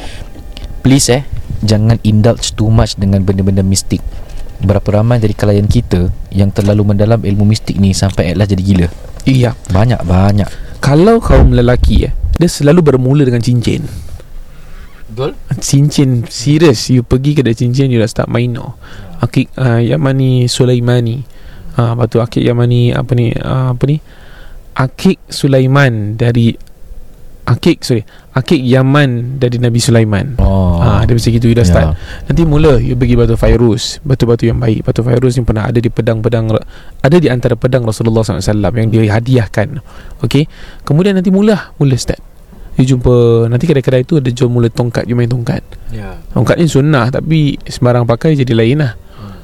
[0.81, 1.23] please eh,
[1.67, 3.99] jangan indulge too much dengan benda-benda mistik.
[4.59, 8.63] Berapa ramai dari klien kita yang terlalu mendalam ilmu mistik ni sampai at last jadi
[8.63, 8.89] gila.
[9.29, 10.79] Iya Banyak-banyak.
[10.79, 13.83] Kalau kaum lelaki eh Dia selalu bermula dengan cincin
[15.11, 18.79] Betul Cincin Serius You pergi kedai cincin You dah start main no.
[19.19, 21.19] Akik uh, Yamani Sulaimani
[21.77, 23.99] uh, Lepas tu Akik Yamani Apa ni uh, Apa ni
[24.79, 26.55] Akik Sulaiman Dari
[27.49, 28.05] Akik sorry.
[28.37, 30.37] Akik Yaman Dari Nabi Sulaiman.
[30.37, 30.77] Oh.
[30.79, 31.71] Ah, dia macam gitu You dah Ya.
[31.73, 31.89] start.
[32.29, 34.05] Nanti mula You pergi batu Fairuz.
[34.05, 34.85] Batu-batu yang baik.
[34.85, 36.53] Batu Fairuz yang pernah ada di pedang-pedang
[37.01, 38.45] Ada di antara pedang Rasulullah SAW
[38.77, 39.81] Yang dia hadiahkan.
[40.21, 40.45] Okay
[40.85, 42.21] Kemudian nanti mula Mula start.
[42.77, 45.65] You jumpa Nanti kedai-kedai tu Ada jual mula tongkat You main tongkat.
[45.89, 46.21] Ya.
[46.37, 48.93] Tongkat ni sunnah Tapi sembarang pakai Jadi lain lah.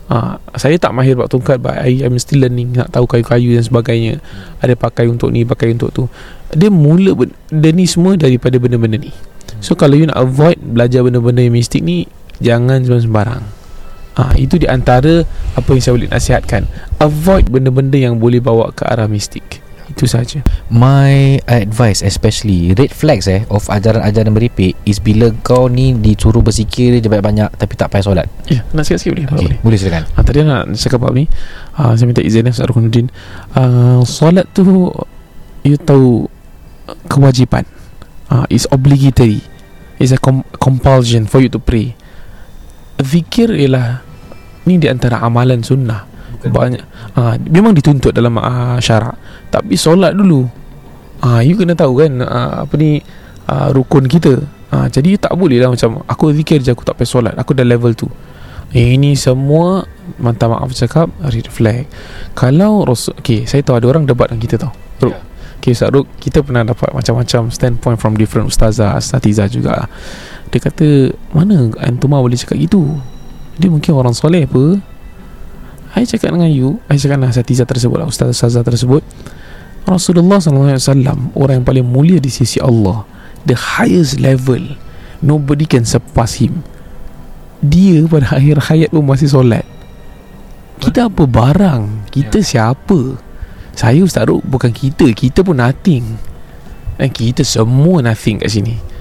[0.04, 3.64] Ha, saya tak mahir buat tongkat But I, I'm still learning Nak tahu kayu-kayu dan
[3.64, 4.20] sebagainya.
[4.60, 6.04] Ada pakai untuk ni Pakai untuk tu
[6.54, 9.10] Dia mula Benda ni semua Daripada benda-benda ni
[9.58, 12.06] So kalau you nak avoid Belajar benda-benda yang mistik ni
[12.38, 13.42] Jangan sembarang
[14.14, 16.62] Ah, Itu di antara Apa yang saya boleh nasihatkan
[16.96, 20.38] Avoid benda-benda yang boleh bawa ke arah mistik Itu saja.
[20.70, 26.94] My advice especially Red flags eh Of ajaran-ajaran meripik Is bila kau ni Disuruh berzikir
[26.94, 29.26] je banyak-banyak Tapi tak payah solat Ya, nak sikit-sikit boleh?
[29.26, 29.58] okay, boleh.
[29.66, 31.26] Boleh silakan Ha, tadi nak cakap apa ni
[31.74, 33.10] uh, Saya minta izin Ustaz Rukunuddin
[33.52, 34.94] uh, Solat tu
[35.66, 36.30] You tahu
[37.08, 37.64] Kewajipan.
[38.28, 39.40] Uh, It's obligatory.
[39.96, 41.94] It's a com- compulsion For you to pray.
[43.00, 44.02] Zikir ialah
[44.64, 46.08] Ni di antara amalan sunnah.
[46.44, 46.82] Banyak
[47.16, 49.16] uh, Memang dituntut dalam uh, syarak.
[49.48, 50.44] Tapi solat dulu.
[51.24, 53.00] Uh, You kena tahu kan uh, Apa ni
[53.48, 54.40] uh, Rukun kita.
[54.74, 57.34] Uh, Jadi tak boleh lah macam Aku zikir je Aku tak payah solat.
[57.36, 58.08] Aku dah level tu.
[58.74, 59.86] Eh, Ini semua
[60.20, 61.08] Minta maaf cakap
[61.48, 61.88] flag.
[62.36, 64.72] Kalau Rasul Okay saya tahu ada orang debat dengan kita tau.
[65.00, 65.33] Ruk Ya.
[65.64, 69.88] Okay Ustaz Ruk Kita pernah dapat macam-macam Standpoint from different ustazah Ustazah juga.
[70.52, 73.00] Dia kata Mana Antumah boleh cakap gitu?
[73.56, 74.76] Dia mungkin orang soleh apa?
[75.96, 79.00] Saya cakap dengan you Saya cakap dengan Ustazah tersebut lah Ustazah tersebut.
[79.88, 83.08] Rasulullah SAW Orang yang paling mulia di sisi Allah
[83.48, 84.76] The highest level
[85.24, 86.60] Nobody can surpass him.
[87.64, 89.64] Dia pada akhir hayat pun masih solat.
[90.84, 92.12] Kita apa barang?
[92.12, 93.16] Kita siapa
[93.74, 95.10] Saya Ustaz Ruk bukan kita.
[95.12, 96.18] Kita pun nothing.
[96.94, 98.94] Dan kita semua nothing kat sini.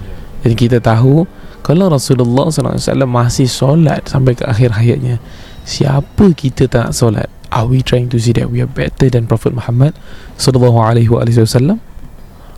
[0.44, 1.24] Jadi kita tahu
[1.64, 5.18] Kalau Rasulullah SAW masih solat Sampai ke akhir hayatnya
[5.64, 7.28] Siapa kita tak nak solat?
[7.48, 9.96] Are we trying to say that we are better than Prophet Muhammad
[10.36, 11.80] Sallallahu alaihi wasallam?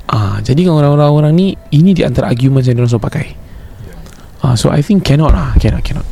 [0.10, 3.28] Ah, jadi orang-orang ni ini di antara argument yang diorang selalu pakai.
[4.40, 6.08] Ah, so I think cannot lah, cannot, cannot.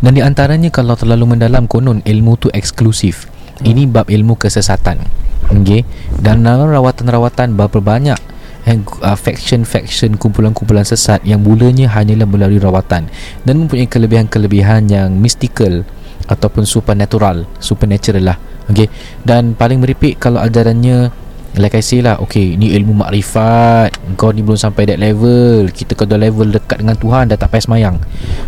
[0.00, 3.28] Dan di antaranya Kalau terlalu mendalam Konon ilmu tu eksklusif.
[3.60, 5.21] Ini bab ilmu kesesatan
[5.52, 5.84] Okay
[6.16, 13.10] Dan dalam rawatan-rawatan Berapa banyak and uh, faction-faction kumpulan-kumpulan sesat yang mulanya hanyalah melalui rawatan.
[13.42, 15.82] Dan mempunyai kelebihan-kelebihan yang mystical
[16.30, 18.38] ataupun supernatural supernatural lah.
[18.70, 18.86] Okay
[19.26, 21.10] dan paling meripik kalau ajarannya
[21.52, 25.68] Like I say lah Okay ni ilmu makrifat Kau ni belum sampai that level.
[25.68, 27.96] Kita kalau dah level dekat dengan Tuhan Dah tak payah semayang.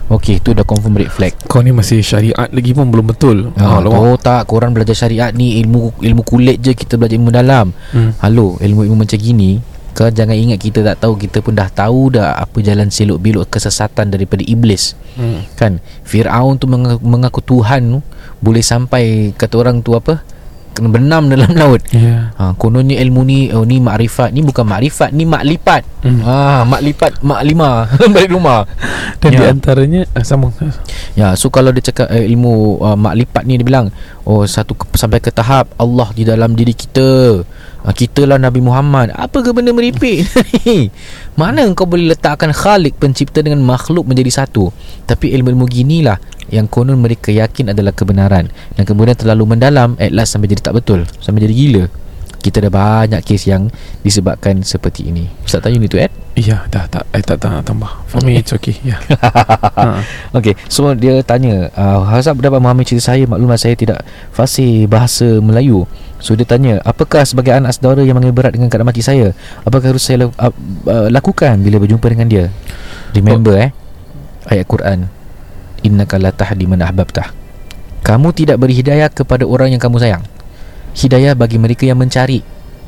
[0.09, 1.37] Okay tu dah confirm red flag.
[1.45, 3.53] Kau ni masih syariat lagi pun belum betul.
[3.61, 7.77] Ah, oh tak Korang belajar syariat ni Ilmu ilmu kulit je Kita belajar ilmu dalam.
[7.93, 8.17] Hmm.
[8.25, 9.61] Halo Ilmu-ilmu macam gini
[9.93, 11.21] Kau jangan ingat kita tak tahu.
[11.21, 14.97] Kita pun dah tahu dah Apa jalan selok belok kesesatan Daripada iblis.
[15.21, 15.45] Hmm.
[15.61, 15.85] Kan?
[16.09, 18.01] Fir'aun tu mengaku, mengaku Tuhan tu
[18.41, 20.25] Boleh sampai Kata orang tu apa
[20.75, 25.15] Kena benam dalam laut Ya Ha, kononnya ilmu ni oh ni makrifat ni bukan makrifat
[25.15, 25.87] ni mak lipat.
[26.03, 26.19] Hmm.
[26.27, 28.67] Ha, mak lipat mak lima balik rumah.
[29.23, 29.39] Dan Ya.
[29.39, 30.51] di antaranya ah, Sambung
[31.15, 33.95] Ya, so kalau dia cakap eh, ilmu uh, mak lipat ni dia bilang,
[34.27, 37.39] oh satu ke, sampai ke tahap Allah di dalam diri kita.
[37.85, 39.15] Uh, kita lah Nabi Muhammad.
[39.15, 40.27] Apa ke benda meripik?
[41.41, 44.75] Mana kau boleh letakkan Khalik pencipta dengan makhluk menjadi satu?
[45.07, 46.19] Tapi ilmu-ilmu ginilah
[46.53, 50.75] yang konon mereka yakin adalah kebenaran dan kemudian terlalu mendalam at last sampai jadi tak
[50.77, 51.85] betul, sampai jadi gila.
[52.45, 53.73] Kita ada banyak kes yang
[54.05, 55.33] disebabkan seperti ini.
[55.49, 56.13] Ustaz tanya ni tu Ed?
[56.35, 58.99] Ya dah tak I tak tak nak tambah For me it's okay Ya
[59.79, 60.03] ha.
[60.35, 64.03] Okay So dia tanya uh, Hazab dapat memahami cerita saya Maklumat saya tidak
[64.35, 65.87] fasih bahasa Melayu
[66.19, 69.31] So dia tanya Apakah sebagai anak saudara Yang mengambil berat dengan keadaan mati saya
[69.63, 70.51] Apakah harus saya uh,
[70.91, 72.45] uh, lakukan Bila berjumpa dengan dia
[73.15, 73.63] Remember oh.
[73.63, 73.71] eh
[74.51, 75.07] Ayat Quran
[75.85, 77.31] Innaka la tahdi man ahbabtah
[78.03, 80.25] Kamu tidak beri hidayah kepada orang yang kamu sayang
[80.97, 82.43] Hidayah bagi mereka yang mencari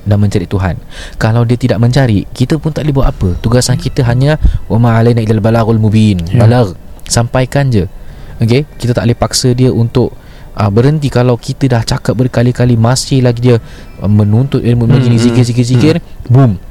[0.06, 0.78] dan mencari Tuhan.
[1.18, 3.28] Kalau dia tidak mencari, kita pun tak boleh buat apa.
[3.42, 4.38] Tugasan kita hanya
[4.70, 6.22] wa ma alaina illal balaghul mubin.
[6.30, 6.46] Ya.
[6.46, 6.78] Balagh.
[7.10, 7.90] Sampaikan je.
[8.38, 10.14] Okey, kita tak boleh paksa dia untuk
[10.54, 13.56] uh, berhenti kalau kita dah cakap berkali-kali masih lagi dia
[14.00, 15.98] uh, menuntut ilmu Hmm, begini hmm, zikir-zikir-zikir,
[16.30, 16.62] boom.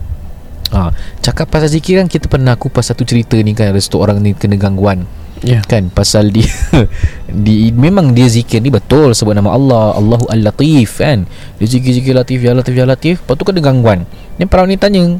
[0.73, 0.89] Ha,
[1.21, 4.17] cakap pasal zikir kan kita pernah aku pasal satu cerita ni kan ada satu orang
[4.17, 5.05] ni kena gangguan
[5.43, 5.59] Ya.
[5.65, 5.91] Kan?
[5.91, 6.47] Pasal dia
[7.45, 11.27] di memang dia zikir ni betul sebut nama Allah Allahu Al-Latif kan?
[11.59, 13.19] Dia zikir-zikir Latif ya Latif ya Latif.
[13.23, 13.99] Lepas tu kan ada gangguan.
[14.39, 15.19] Ni perawan ni tanya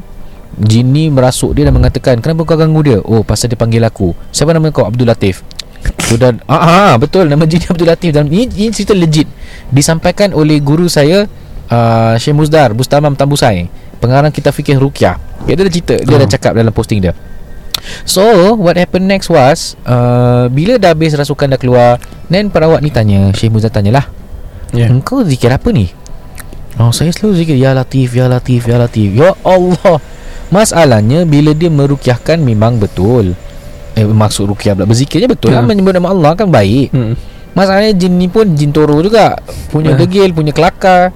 [0.56, 4.16] jin ni merasuk dia dan mengatakan kenapa kau ganggu dia oh pasal dia panggil aku.
[4.32, 4.88] Siapa nama kau?
[4.88, 5.44] Abdul Latif.
[6.08, 7.28] Tu dan ah, ah betul.
[7.28, 8.10] Nama jin Abdul Latif.
[8.16, 9.28] Dan ini, ini cerita legit.
[9.68, 11.28] Disampaikan oleh guru saya
[11.70, 15.16] uh, Syekh Muzdar Bustamam Tambusai pengarang kita fikir rukyah
[15.48, 16.20] dia ada cerita dia Oh.
[16.20, 17.12] dah cakap dalam posting dia
[18.02, 22.90] So what happened next was uh, Bila dah habis rasukan dah keluar Then perawat ni
[22.90, 24.06] tanya Syekh Muzah tanyalah
[24.74, 25.90] Ya Engkau zikir apa ni?
[26.76, 29.96] Oh saya selalu zikir Ya Latif, Ya Latif, Ya Latif Ya Allah
[30.50, 33.32] Masalahnya Bila dia merukyahkan Memang betul
[33.96, 35.58] Eh maksud rukyah pula Berzikirnya betul Ya.
[35.58, 37.14] lah Menyebut nama Allah kan baik hmm.
[37.56, 39.38] Masalahnya jin ni pun Jin toro juga
[39.72, 39.98] Punya Ya.
[39.98, 41.14] degil Punya kelakar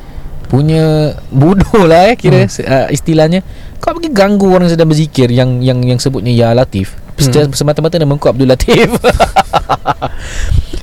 [0.49, 2.65] Punya Bodoh lah eh Kira Hmm.
[2.67, 3.45] uh, istilahnya
[3.81, 6.95] Kau pergi ganggu orang yang sedang berzikir Yang yang yang sebutnya Ya Latif.
[7.17, 7.49] Hmm.
[7.51, 8.89] Semata-mata nama kau Abdul Latif.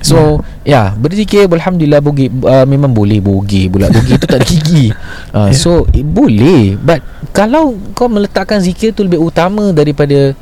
[0.00, 3.88] So Ya Berzikir Alhamdulillah bogi, uh, Memang boleh bogi pula.
[3.88, 4.90] Bogi tu tak ada gigi.
[5.28, 5.54] Uh, Ya.
[5.54, 6.74] So eh, Boleh.
[6.74, 10.32] But Kalau kau meletakkan zikir tu Lebih utama daripada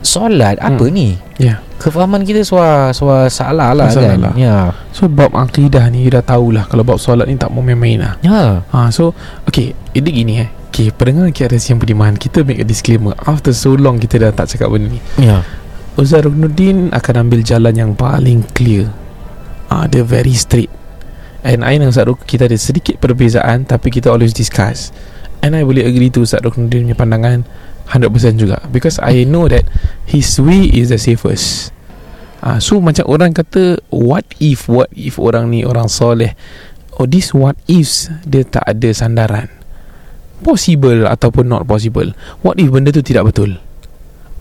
[0.00, 0.92] Solat Apa Hmm.
[0.92, 1.08] ni?
[1.36, 1.58] Ya.
[1.76, 4.18] Kefahaman kita suara suara salah lah Salah kan.
[4.22, 4.34] Lah.
[4.34, 4.56] Ya.
[4.90, 8.14] So bab akidah ni You dah tahulah Kalau bab solat ni Tak mau main-main lah.
[8.20, 8.62] Ya.
[8.68, 9.10] Ha, so
[9.44, 13.12] Okay Ini gini eh Okay pendengar KRS yang beriman Kita make a disclaimer.
[13.28, 15.04] After so long Kita dah tak cakap benda ni.
[15.20, 15.44] Ya.
[16.00, 18.88] Ustaz Ruknuddin akan ambil jalan yang paling clear.
[19.68, 20.72] Ah, Dia very straight.
[21.44, 24.96] And I dan Ustaz Ruk Kita ada sedikit perbezaan Tapi kita always discuss.
[25.44, 27.44] And I boleh agree to Ustaz Ruknuddin punya pandangan
[27.92, 28.64] 100% juga.
[28.72, 29.68] Because I know that
[30.08, 31.68] His way is the safest.
[32.40, 36.32] Ah, So macam orang kata What if What if orang ni Orang soleh?
[36.96, 39.61] Oh this what ifs Dia tak ada sandaran
[40.42, 42.10] Possible Ataupun not possible?
[42.42, 43.56] What if benda tu tidak betul?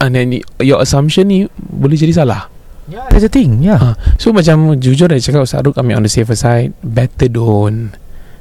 [0.02, 2.50] And then your assumption ni Boleh jadi salah.
[2.90, 3.94] Ya That's the thing Ya ha.
[4.18, 6.74] So macam Jujur dah cakap Ustaz Ruk Kami on the safer side.
[6.82, 7.94] Better don't.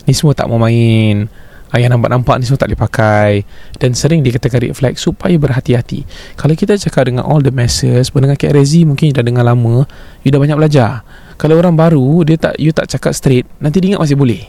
[0.09, 1.29] Ni semua tak mau main.
[1.71, 3.31] Ah, Yang nampak-nampak ni semua tak boleh pakai.
[3.77, 6.09] Dan sering dikatakan red flag Supaya berhati-hati.
[6.41, 9.85] Kalau kita cakap dengan all the masses Pendengar KRZ mungkin you dah dengar lama
[10.25, 11.05] You dah banyak belajar.
[11.37, 14.49] Kalau orang baru Dia tak You tak cakap straight Nanti dia ingat masih boleh.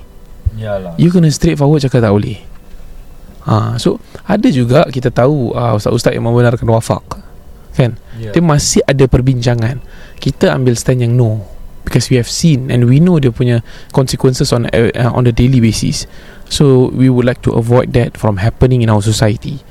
[0.56, 0.96] Yalah.
[0.96, 2.40] You kena straight forward cakap tak boleh
[3.46, 7.04] ha, So Ada juga kita tahu uh, Ustaz-ustaz yang membenarkan wafak
[7.72, 7.96] Kan?
[8.20, 8.36] Ya.
[8.36, 9.80] Dia masih ada perbincangan.
[10.20, 11.40] Kita ambil stand yang no
[11.88, 13.64] Because we have seen And we know dia punya
[13.96, 16.06] Consequences on uh, on the daily basis.
[16.52, 19.64] So we would like to avoid that From happening in our society.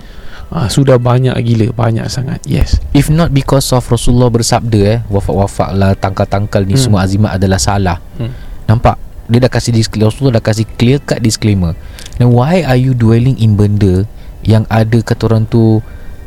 [0.50, 2.80] Uh, Sudah banyak gila Banyak sangat Yes.
[2.96, 6.82] If not because of Rasulullah bersabda eh Wafak-wafak lah Tangkal-tangkal ni Hmm.
[6.82, 8.00] Semua azimat adalah salah.
[8.18, 8.32] Hmm.
[8.66, 11.78] Nampak Dia dah kasih disclaimer Rasulullah dah kasih clear cut disclaimer
[12.18, 14.04] Then why are you dwelling in benda
[14.42, 15.84] yang ada kata orang tu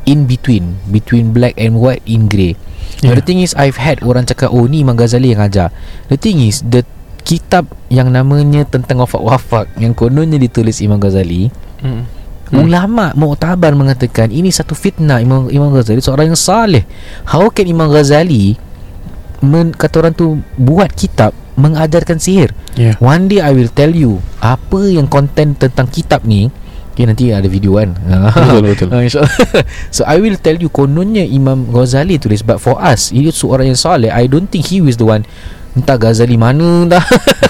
[0.07, 2.55] in between between black and white in grey
[3.03, 3.17] yeah.
[3.17, 5.73] The thing is I've had orang cakap oh ni Imam Ghazali yang ajar
[6.07, 6.87] the thing is the
[7.23, 11.49] kitab yang namanya tentang wafak-wafak yang kononnya ditulis Imam Ghazali
[11.83, 12.07] Hmm.
[12.47, 12.63] Hmm.
[12.63, 16.87] Ulama Mu'tabar mengatakan ini satu fitnah Imam Imam Ghazali seorang yang saleh.
[17.27, 18.55] How can Imam Ghazali
[19.43, 22.51] men, kata orang tu buat kitab mengajarkan sihir?
[22.73, 22.97] Yeah.
[22.97, 26.49] One day I will tell you apa yang konten tentang kitab ni.
[26.93, 28.87] Okay, nanti ada video kan Betul, betul.
[28.93, 29.33] Ah, InsyaAllah
[29.97, 33.81] So I will tell you Kononnya Imam Ghazali tulis But for us Dia seorang yang
[33.81, 35.25] saleh I don't think he was the one
[35.73, 37.01] Entah Ghazali mana dah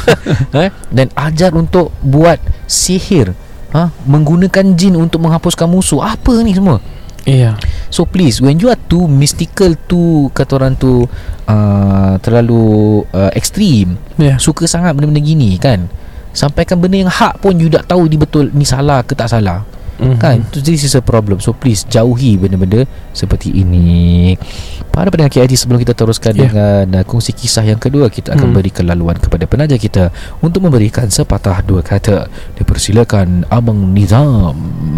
[0.64, 0.72] eh?
[0.88, 2.40] Dan ajar untuk Buat
[2.72, 3.36] sihir
[3.76, 3.92] ha?
[4.08, 6.80] Menggunakan jin Untuk menghapuskan musuh Apa ni semua
[7.24, 7.56] Yeah.
[7.88, 11.08] So please When you are too mystical Too Kata orang tu
[11.48, 12.64] uh, Terlalu
[13.10, 14.36] uh, Extreme Yeah.
[14.38, 15.88] Suka sangat benda-benda gini kan
[16.32, 19.64] Sampaikan benda yang hak pun You tak tahu ni betul Ni salah ke tak salah
[19.94, 20.18] Mhm.
[20.18, 22.84] Kan So, This is a problem So please Jauhi benda-benda
[23.14, 24.34] Seperti ini
[24.90, 26.50] Para pendengar KID Sebelum kita teruskan Ya.
[26.50, 28.58] Dengan uh, kongsi kisah yang kedua Kita akan Hmm.
[28.58, 30.10] berikan laluan Kepada penaja kita
[30.42, 32.26] Untuk memberikan sepatah dua kata
[32.58, 34.98] Dipersilakan Abang Nizam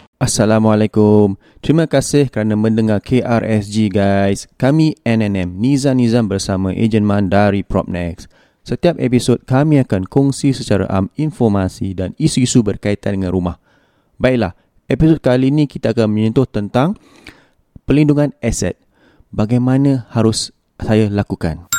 [0.21, 1.33] Assalamualaikum.
[1.65, 4.45] Terima kasih kerana mendengar KRSG guys.
[4.53, 8.29] Kami NNM Niza Nizam bersama Ejen Man dari Propnex.
[8.61, 13.57] Setiap episod kami akan kongsi secara am informasi dan isu-isu berkaitan dengan rumah.
[14.21, 14.53] Baiklah,
[14.85, 17.01] episod kali ini kita akan menyentuh tentang
[17.89, 18.77] pelindungan aset.
[19.33, 21.70] Bagaimana harus saya lakukan?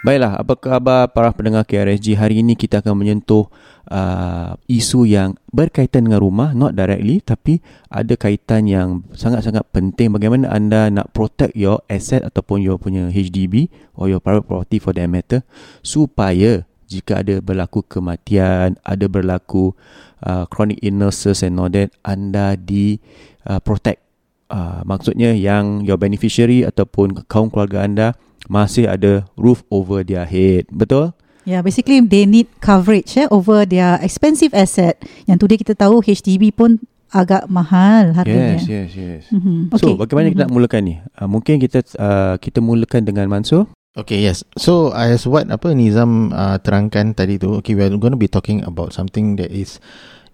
[0.00, 2.16] Baiklah, apa khabar para pendengar KRSG?
[2.16, 3.52] Hari ini kita akan menyentuh
[3.84, 7.60] uh, isu yang berkaitan dengan rumah, not directly, tapi
[7.92, 13.68] ada kaitan yang sangat-sangat penting bagaimana anda nak protect your asset ataupun your punya HDB
[13.92, 15.44] or your private property for that matter
[15.84, 19.76] supaya jika ada berlaku kematian, ada berlaku
[20.24, 22.96] uh, chronic illnesses and all that, anda di
[23.44, 24.00] uh, protect.
[24.48, 30.70] Uh, maksudnya yang your beneficiary ataupun kaum keluarga anda masih ada roof over their head.
[30.72, 31.12] Betul?
[31.48, 35.00] Yeah, basically they need coverage eh, over their expensive asset.
[35.26, 36.78] Yang today kita tahu HDB pun
[37.10, 38.62] agak mahal harganya.
[38.62, 39.22] Yes, yes, yes.
[39.34, 39.74] Mm-hmm.
[39.82, 40.94] So, bagaimana kita nak mulakan ni?
[41.18, 43.66] Uh, mungkin kita uh, kita mulakan dengan Mansur.
[43.98, 44.46] Okay, yes.
[44.54, 48.30] So as what apa Nizam uh, terangkan tadi tu, okay, we are going to be
[48.30, 49.82] talking about something that is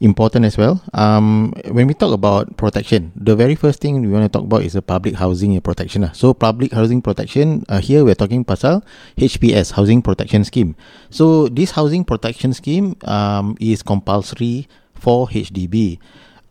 [0.00, 0.82] important as well.
[0.92, 4.62] Um, when we talk about protection, the very first thing we want to talk about
[4.62, 6.08] is the public housing protection.
[6.12, 8.84] So public housing protection, uh, here we are talking pasal
[9.16, 10.76] HPS, Housing Protection Scheme.
[11.10, 15.98] So this housing protection scheme um, is compulsory for HDB.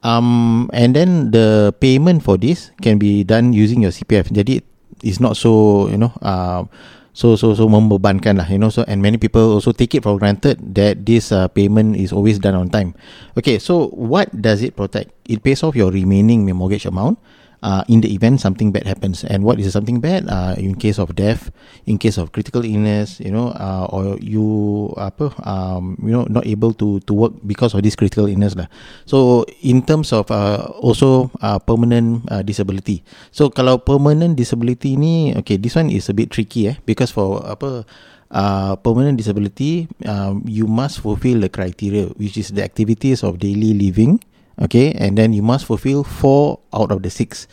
[0.04, 4.30] Um, and then the payment for this can be done using your CPF.
[4.30, 4.62] Jadi
[5.04, 6.64] it's not so you know uh,
[7.15, 8.67] so so so membebankan lah you know.
[8.67, 12.38] So and many people also take it for granted that this uh, payment is always
[12.38, 12.91] done on time.
[13.39, 15.15] Okay so what does it protect?
[15.23, 17.17] It pays off your remaining mortgage amount
[17.65, 19.25] uh, in the event something bad happens.
[19.25, 20.30] And what is something bad?
[20.30, 21.49] Uh, in case of death
[21.89, 26.45] in case of critical illness you know uh, or you apa um, you know not
[26.45, 28.69] able to to work because of this critical illness lah.
[29.10, 33.01] So in terms of uh, also uh, permanent uh, disability.
[33.34, 37.41] So kalau permanent disability ni okay this one is a bit tricky eh because for
[37.41, 37.84] apa
[38.30, 43.73] uh, permanent disability um, you must fulfill the criteria which is the activities of daily
[43.73, 44.21] living
[44.62, 47.48] okay and then you must fulfill four out of the six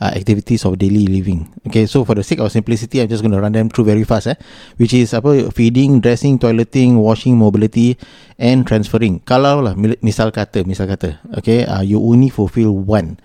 [0.00, 1.50] uh, activities of daily living.
[1.66, 4.04] Okay so for the sake of simplicity i'm just going to run them through very
[4.04, 4.38] fast eh?
[4.76, 7.98] Which is apa feeding dressing toileting washing mobility
[8.38, 9.20] and transferring.
[9.26, 13.18] Kalau lah misal kata misal kata okay uh, you only fulfill one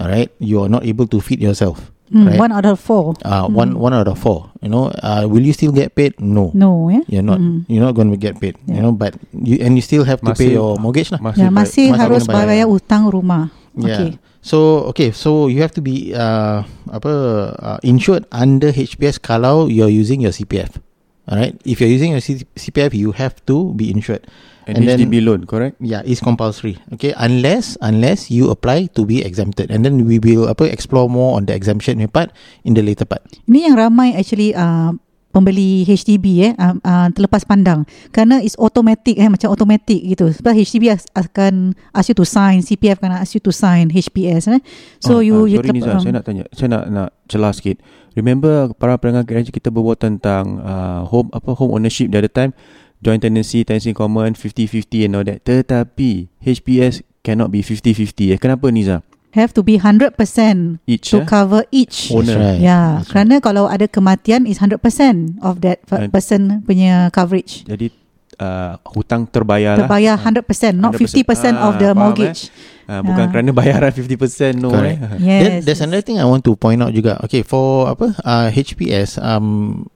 [0.00, 0.32] alright?
[0.40, 3.12] You are not able to feed yourself Mm, right One out of four.
[3.20, 6.48] uh, one one out of four you know uh, will you still get paid no
[6.56, 7.04] No, yeah.
[7.04, 7.68] you're not Mm.
[7.68, 8.88] you're not going to get paid you Yeah.
[8.88, 11.52] know but you and you still have to pay Masih- your mortgage lah Ya, masih
[11.52, 12.48] masih harus bayar.
[12.48, 13.52] bayar hutang rumah.
[13.76, 13.92] Yeah.
[13.92, 14.10] Okay.
[14.40, 17.12] So okay, so you have to be uh, apa
[17.60, 20.80] uh, insured under HPS kalau you're using your CPF.
[21.28, 24.24] Alright, if you're using your C- CPF, you have to be insured.
[24.68, 25.80] And, And then- HDB loan, correct?
[25.80, 26.76] Yeah, it's compulsory.
[26.92, 31.40] Okay, unless unless you apply to be exempted, and then we will apa explore more
[31.40, 32.28] on the exemption part
[32.68, 33.24] in the later part.
[33.48, 34.92] Ini yang ramai actually uh,
[35.28, 40.56] pembeli HDB eh uh, uh, terlepas pandang kerana it's automatic eh macam automatic gitu sebab
[40.56, 44.60] HDB akan ask you to sign CPF akan ask you to sign HPS eh
[44.98, 47.52] so Oh, you ah, you sorry terlep- Niza, saya nak tanya, saya nak nak celah
[47.52, 47.76] sikit.
[48.16, 52.50] Remember para pendengar kita berbual tentang uh, home apa home ownership the other time,
[52.98, 55.42] joint tenancy, tenancy common, 50-50 and all that.
[55.42, 58.34] Tetapi HPS cannot be 50-50.
[58.34, 58.38] Eh.
[58.38, 59.02] Kenapa Niza?
[59.36, 60.16] have to be 100%
[60.88, 61.24] Each to eh?
[61.28, 62.32] cover each Owner.
[62.34, 62.58] That's right.
[62.58, 64.80] Ya, That's kerana kalau ada kematian is 100%
[65.44, 67.62] of that person punya coverage.
[67.68, 67.92] Jadi
[68.40, 69.86] uh, hutang terbayar lah.
[69.86, 71.54] Terbayar 100%, not 50% 100%.
[71.54, 72.50] of the Ah, faham, mortgage.
[72.88, 73.30] Uh, bukan Ah.
[73.30, 74.96] kerana bayaran 50% no Correct.
[74.96, 75.10] eh.
[75.20, 75.40] Yes.
[75.44, 77.20] Then there's another thing I want to point out juga.
[77.22, 79.86] Okay, for apa uh, HPS, um,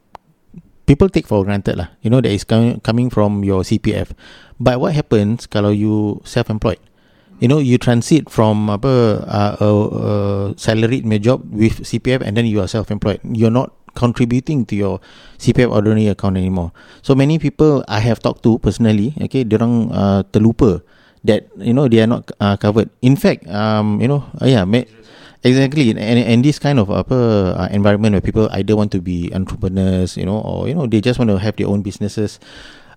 [0.92, 1.88] people take for granted lah.
[2.04, 4.12] You know that is coming coming from your CPF.
[4.60, 6.78] But what happens kalau you self-employed?
[7.40, 10.12] You know, you transit from apa uh, a, a
[10.54, 13.18] salaried punya job with CPF and then you are self-employed.
[13.26, 15.02] You're not contributing to your
[15.42, 16.70] CPF ordinary account anymore.
[17.02, 20.86] So many people I have talked to personally, okay, orang uh, terlupa
[21.26, 22.94] that you know they are not uh, covered.
[23.02, 24.86] In fact, um, you know, uh, yeah, ma-
[25.42, 25.90] exactly.
[25.90, 27.18] And, and this kind of apa
[27.54, 31.00] uh, environment where people either want to be entrepreneurs, you know, or you know they
[31.02, 32.40] just want to have their own businesses.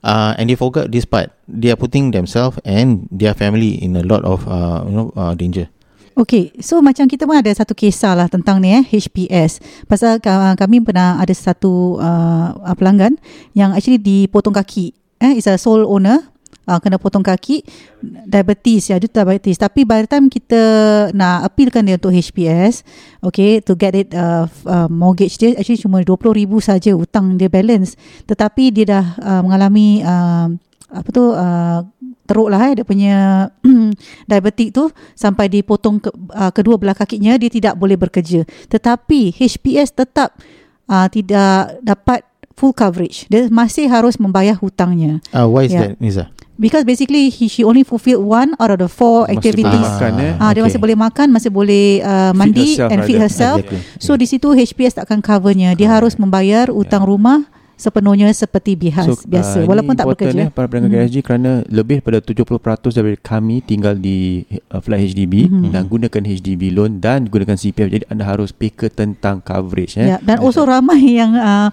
[0.06, 1.34] Uh, and they forgot this part.
[1.50, 5.34] They are putting themselves and their family in a lot of uh, you know uh,
[5.34, 5.70] danger.
[6.16, 9.60] Okay, so macam kita pun ada satu kisah lah tentang ni eh, HPS.
[9.84, 13.20] Pasal uh, kami pernah ada satu uh, pelanggan
[13.52, 14.96] yang actually dipotong kaki.
[15.20, 16.24] Eh, is a sole owner.
[16.66, 17.62] Uh, kena potong kaki
[18.26, 19.56] diabetes ya dia tu diabetes.
[19.56, 20.62] Tapi by the time kita
[21.14, 22.82] nak appealkan dia untuk HPS
[23.22, 27.94] okay to get it uh, uh, mortgage dia actually cuma 20,000 saja hutang dia balance.
[28.26, 30.50] Tetapi dia dah uh, mengalami uh,
[30.90, 31.86] apa tu uh,
[32.26, 33.16] teruk lah eh dia punya
[34.30, 38.42] diabetik tu sampai dipotong ke, uh, kedua belah kakinya dia tidak boleh bekerja.
[38.70, 40.34] Tetapi HPS tetap
[40.90, 42.26] uh, tidak dapat
[42.56, 43.28] full coverage.
[43.28, 45.20] Dia masih harus membayar hutangnya.
[45.36, 45.92] Uh, why is Yeah.
[45.92, 46.32] that, Niza?
[46.56, 50.12] Because basically he she only fulfilled one out of the four Masih activities boleh makan
[50.20, 50.34] eh.
[50.40, 53.24] Ah, dia masih boleh makan, masih boleh uh, Feed mandi herself and feed rather.
[53.28, 53.58] herself.
[53.64, 54.00] Exactly.
[54.00, 55.76] So di situ HPS takkan covernya.
[55.76, 55.96] Dia Correct.
[56.00, 60.42] harus membayar hutang rumah sepenuhnya seperti biasa, biasa uh, walaupun ini tak bekerja.
[60.42, 61.08] Eh, para pendengar Hmm.
[61.08, 62.56] KSG kerana lebih pada 70%
[62.96, 65.72] dari kami tinggal di uh, flat HDB Mhm.
[65.72, 70.08] dan gunakan HDB loan dan gunakan CPF jadi anda harus peka tentang coverage eh.
[70.08, 71.68] Ya, dan also ramai yang uh,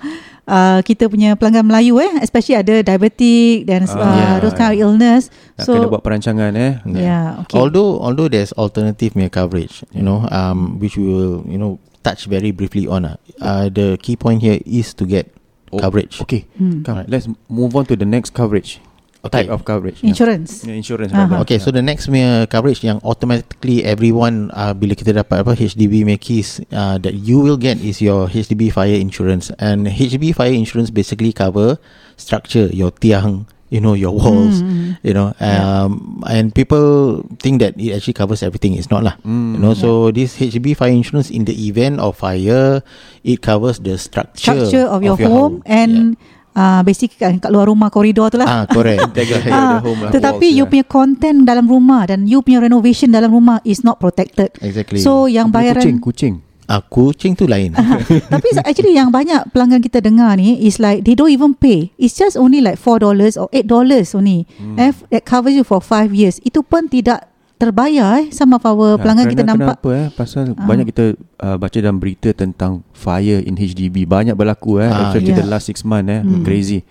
[0.44, 4.34] uh, kita punya pelanggan Melayu eh, especially ada diabetik dan uh, Ah, yeah.
[4.42, 5.30] those kind of illness.
[5.54, 6.72] Nak kena So buat perancangan eh.
[6.92, 7.54] yeah, okay.
[7.54, 12.26] Although although there's alternative mere coverage, you know, um, which we will you know touch
[12.26, 13.06] very briefly on.
[13.06, 15.30] Uh, uh, the key point here is to get
[15.72, 16.20] Oh, coverage.
[16.20, 16.84] Okay, Hmm.
[16.84, 18.78] come let's move on to the next coverage.
[19.22, 19.46] Okay.
[19.46, 20.02] Type of coverage.
[20.02, 20.10] Yeah.
[20.10, 20.66] Insurance.
[20.66, 21.30] Yeah, insurance Aha.
[21.30, 21.46] rather.
[21.46, 26.02] Okay, so the next mere coverage yang automatically everyone uh, bila kita dapat apa HDB
[26.18, 30.90] keys uh, that you will get is your HDB fire insurance and HDB fire insurance
[30.90, 31.78] basically cover
[32.18, 37.72] structure your tiang, you know your walls, Mm, you know, um, and people think that
[37.80, 38.76] it actually covers everything.
[38.76, 39.16] It's not lah.
[39.24, 39.56] Mm.
[39.56, 42.84] You know, so this HDB fire insurance in the event of fire,
[43.24, 46.20] it covers the structure, structure of your, home, and
[46.52, 48.44] uh, basically kat, kat luar rumah koridor tu yeah.
[48.44, 48.48] lah.
[48.52, 49.00] ah correct.
[49.16, 50.70] Jaga Ah, the home lah, tetapi walls, you yeah.
[50.70, 54.52] punya content dalam rumah dan you punya renovation dalam rumah is not protected.
[54.60, 55.00] exactly.
[55.00, 56.34] So yang bayaran kucing, kucing.
[56.72, 57.76] Ah, kucing tu lain.
[58.32, 61.92] Tapi actually yang banyak pelanggan kita dengar ni is like they don't even pay.
[62.00, 63.04] It's just only like $4
[63.36, 64.48] or $8 only.
[64.56, 64.80] Hmm.
[64.80, 66.40] Eh, that covers you for 5 years.
[66.40, 67.28] Itu pun tidak
[67.60, 68.32] terbayar eh.
[68.32, 69.78] Some of our pelanggan kita nampak.
[69.84, 70.06] Kenapa eh?
[70.10, 70.64] Pasal Ah.
[70.64, 74.08] banyak kita uh, baca dalam berita tentang fire in HDB.
[74.08, 74.88] Banyak berlaku eh.
[74.88, 75.44] Ah, Especially yeah.
[75.44, 76.20] the last six months eh.
[76.24, 76.42] Hmm.
[76.42, 76.82] Crazy.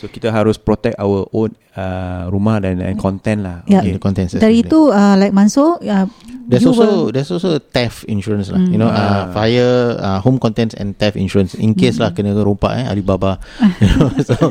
[0.00, 3.56] So kita harus protect our own uh, rumah dan, dan content lah.
[3.64, 3.82] Yeah.
[3.84, 4.34] the contents.
[4.34, 6.06] Dari itu uh, like Mansur uh,
[6.50, 8.58] There's also will- there's also theft insurance lah.
[8.58, 8.74] Mm.
[8.74, 8.98] You know, Ah.
[8.98, 13.38] uh, fire, uh, home contents and theft insurance in case lah kena rompak eh Alibaba.
[13.78, 14.34] you know, so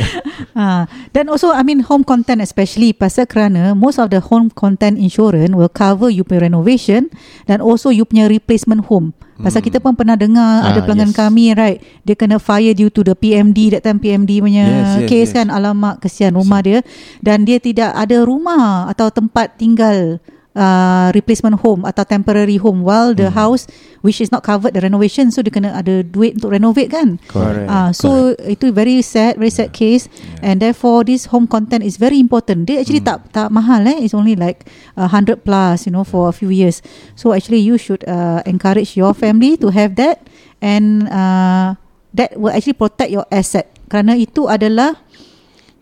[0.56, 4.96] Ah, dan also I mean home content especially pasal kerana most of the home content
[4.96, 7.12] insurance will cover you punya renovation
[7.44, 9.12] dan also you punya replacement home.
[9.36, 9.68] Pasal Hmm.
[9.68, 11.18] kita pun pernah dengar Ah, ada pelanggan yes.
[11.18, 15.08] kami right dia kena fire due to the PMD that time PMD punya Yes, yes,
[15.12, 15.36] case yes.
[15.36, 16.78] kan alamak kesian rumah dia
[17.20, 20.20] dan dia tidak ada rumah atau tempat tinggal
[20.56, 23.36] uh, replacement home atau temporary home while the Hmm.
[23.36, 23.68] house
[24.00, 27.18] which is not covered the renovation so dia kena ada duit untuk renovate kan.
[27.26, 27.66] Correct.
[27.66, 30.06] Ah, so itu very sad, very sad case,
[30.40, 32.70] and therefore this home content is very important.
[32.70, 33.10] Dia actually Hmm.
[33.10, 34.06] tak tak mahal eh.
[34.06, 34.64] It's only like
[34.94, 36.80] a hundred plus, you know, for a few years.
[37.18, 40.22] So actually you should uh, encourage your family to have that,
[40.62, 41.74] and uh,
[42.14, 43.66] that will actually protect your asset.
[43.90, 44.94] Kerana itu adalah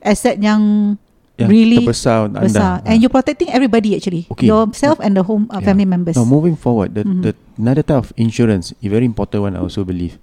[0.05, 0.95] asset yang
[1.35, 2.87] Yang really terbesar besar, anda.
[2.87, 4.47] and you're protecting everybody actually, Okay.
[4.47, 5.67] yourself and the home uh, Yeah.
[5.67, 6.15] family members.
[6.15, 7.23] Now moving forward, the, Mhm.
[7.27, 10.15] the another type of insurance, a very important one I also believe,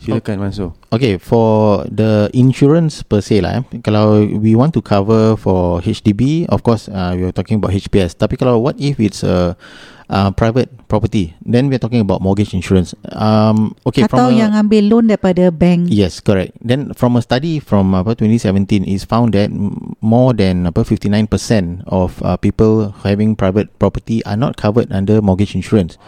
[0.00, 0.72] Silakan Mansur.
[0.88, 6.48] Okay, for the insurance per se lah, eh, kalau we want to cover for HDB,
[6.48, 8.16] of course, uh, we are talking about HPS.
[8.16, 9.52] Tapi kalau what if it's a
[10.10, 12.96] uh, private property, then we are talking about mortgage insurance.
[13.12, 15.92] Um, okay, Atau from a, yang ambil loan daripada bank.
[15.92, 16.56] Yes, correct.
[16.64, 21.28] Then from a study from apa 2017 is found that m- more than apa 59%
[21.86, 26.00] of uh, people having private property are not covered under mortgage insurance.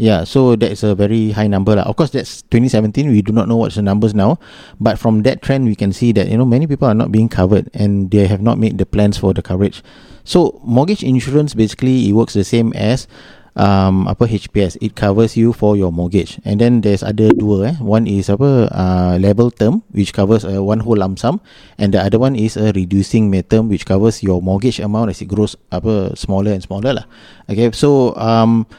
[0.00, 1.84] Yeah, so that's a very high number lah.
[1.84, 3.12] Of course, that's 2017.
[3.12, 4.40] We do not know what's the numbers now,
[4.80, 7.28] but from that trend, we can see that you know many people are not being
[7.28, 9.84] covered and they have not made the plans for the coverage.
[10.24, 13.04] So mortgage insurance basically it works the same as
[13.60, 18.06] um HPS it covers you for your mortgage and then there's other dua eh one
[18.06, 21.42] is apa uh, level term which covers uh, one whole lump sum
[21.74, 25.26] and the other one is a reducing term which covers your mortgage amount as it
[25.26, 27.04] grows apa smaller and smaller lah
[27.50, 28.70] okay so um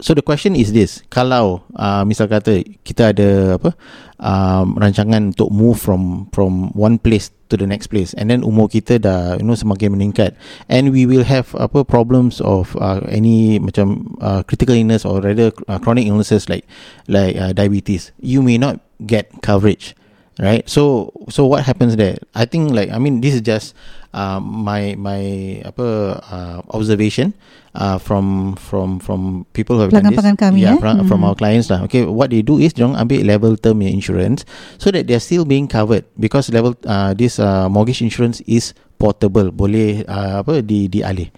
[0.00, 1.04] So the question is this.
[1.12, 3.76] Kalau uh, Misal kata Kita ada apa
[4.16, 8.72] um, Rancangan untuk move from From one place To the next place And then umur
[8.72, 10.34] kita dah You know semakin meningkat
[10.72, 15.52] And we will have Apa problems of uh, Any Macam uh, Critical illness Or rather
[15.68, 16.64] uh, Chronic illnesses Like
[17.04, 19.92] Like uh, diabetes You may not Get coverage
[20.40, 23.76] Right So So what happens there I think like I mean this is just
[24.16, 25.20] uh, My My
[25.68, 27.36] Apa uh, Observation
[27.76, 30.18] uh, from from from people who have done this.
[30.40, 30.80] Kami, yeah, eh?
[30.80, 31.26] from, from Mhm.
[31.28, 31.84] our clients lah.
[31.86, 34.42] Okay, what they do is diorang ambil level term insurance
[34.80, 39.52] so that they're still being covered because level uh, this uh, mortgage insurance is portable,
[39.54, 41.30] boleh uh, apa di dialih.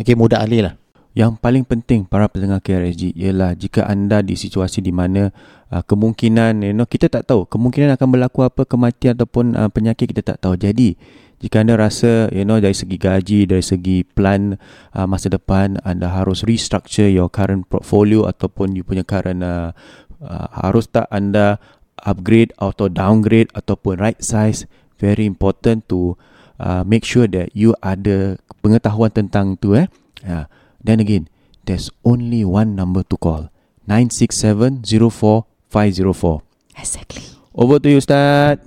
[0.00, 0.74] Okay, mudah alih lah.
[1.16, 5.32] Yang paling penting para pendengar KRSG ialah jika anda di situasi di mana
[5.72, 10.12] uh, kemungkinan you know kita tak tahu kemungkinan akan berlaku apa kematian ataupun uh, penyakit
[10.12, 10.60] kita tak tahu.
[10.60, 10.92] Jadi
[11.40, 14.60] jika anda rasa you know dari segi gaji dari segi plan
[14.92, 19.72] uh, masa depan anda harus restructure your current portfolio ataupun you punya current uh,
[20.20, 21.56] uh, harus tak anda
[22.04, 24.68] upgrade atau downgrade ataupun right size
[25.00, 26.12] very important to
[26.60, 29.88] uh, make sure that you ada pengetahuan tentang tu eh.
[30.20, 30.52] Yeah.
[30.86, 31.26] Then again,
[31.66, 33.50] there's only one number to call.
[33.90, 36.46] 967-04-504.
[36.78, 37.26] Exactly.
[37.50, 38.62] Over to you, Ustaz.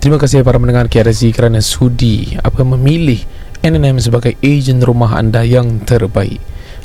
[0.00, 3.24] Terima kasih para pendengar KRZ kerana sudi apa memilih
[3.64, 6.40] NNM sebagai ejen rumah anda yang terbaik.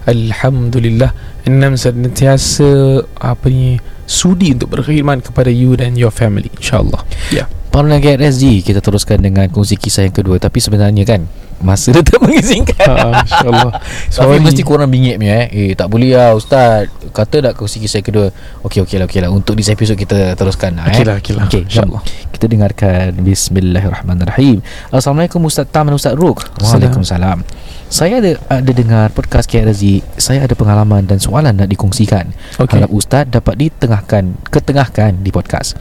[0.07, 1.11] Alhamdulillah
[1.43, 7.03] NNM senantiasa apa ni sudi untuk berkhidmat kepada you dan your family insyaallah.
[7.31, 7.43] Ya.
[7.43, 7.58] Yeah.
[7.69, 10.41] Para pendengar KRSG Kita teruskan dengan kongsi kisah yang kedua.
[10.41, 11.21] Tapi sebenarnya kan
[11.59, 12.87] Masa dia tak mengizinkan.
[12.87, 13.73] Ha, insyaallah.
[14.15, 14.39] Tapi Sorry.
[14.39, 15.47] mesti korang bingit punya eh.
[15.51, 16.87] Eh tak boleh lah Ustaz.
[17.11, 18.27] Kata nak kongsi kisah yang kedua?
[18.63, 19.29] Okey okey lah okey lah.
[19.31, 21.07] Untuk this episode kita teruskan lah Okey eh.
[21.07, 21.45] lah, okey lah.
[21.51, 22.01] okay, InsyaAllah.
[22.31, 23.11] Kita dengarkan.
[23.19, 24.63] Bismillahirrahmanirrahim.
[24.87, 26.47] Assalamualaikum Ustaz Tam dan Ustaz Ruk.
[26.63, 27.43] Waalaikumsalam.
[27.89, 32.31] Saya ada ada dengar podcast KRZ Saya ada pengalaman dan soalan nak dikongsikan.
[32.61, 32.79] Okey.
[32.79, 35.73] Harap Ustaz dapat ditengahkan Ketengahkan di podcast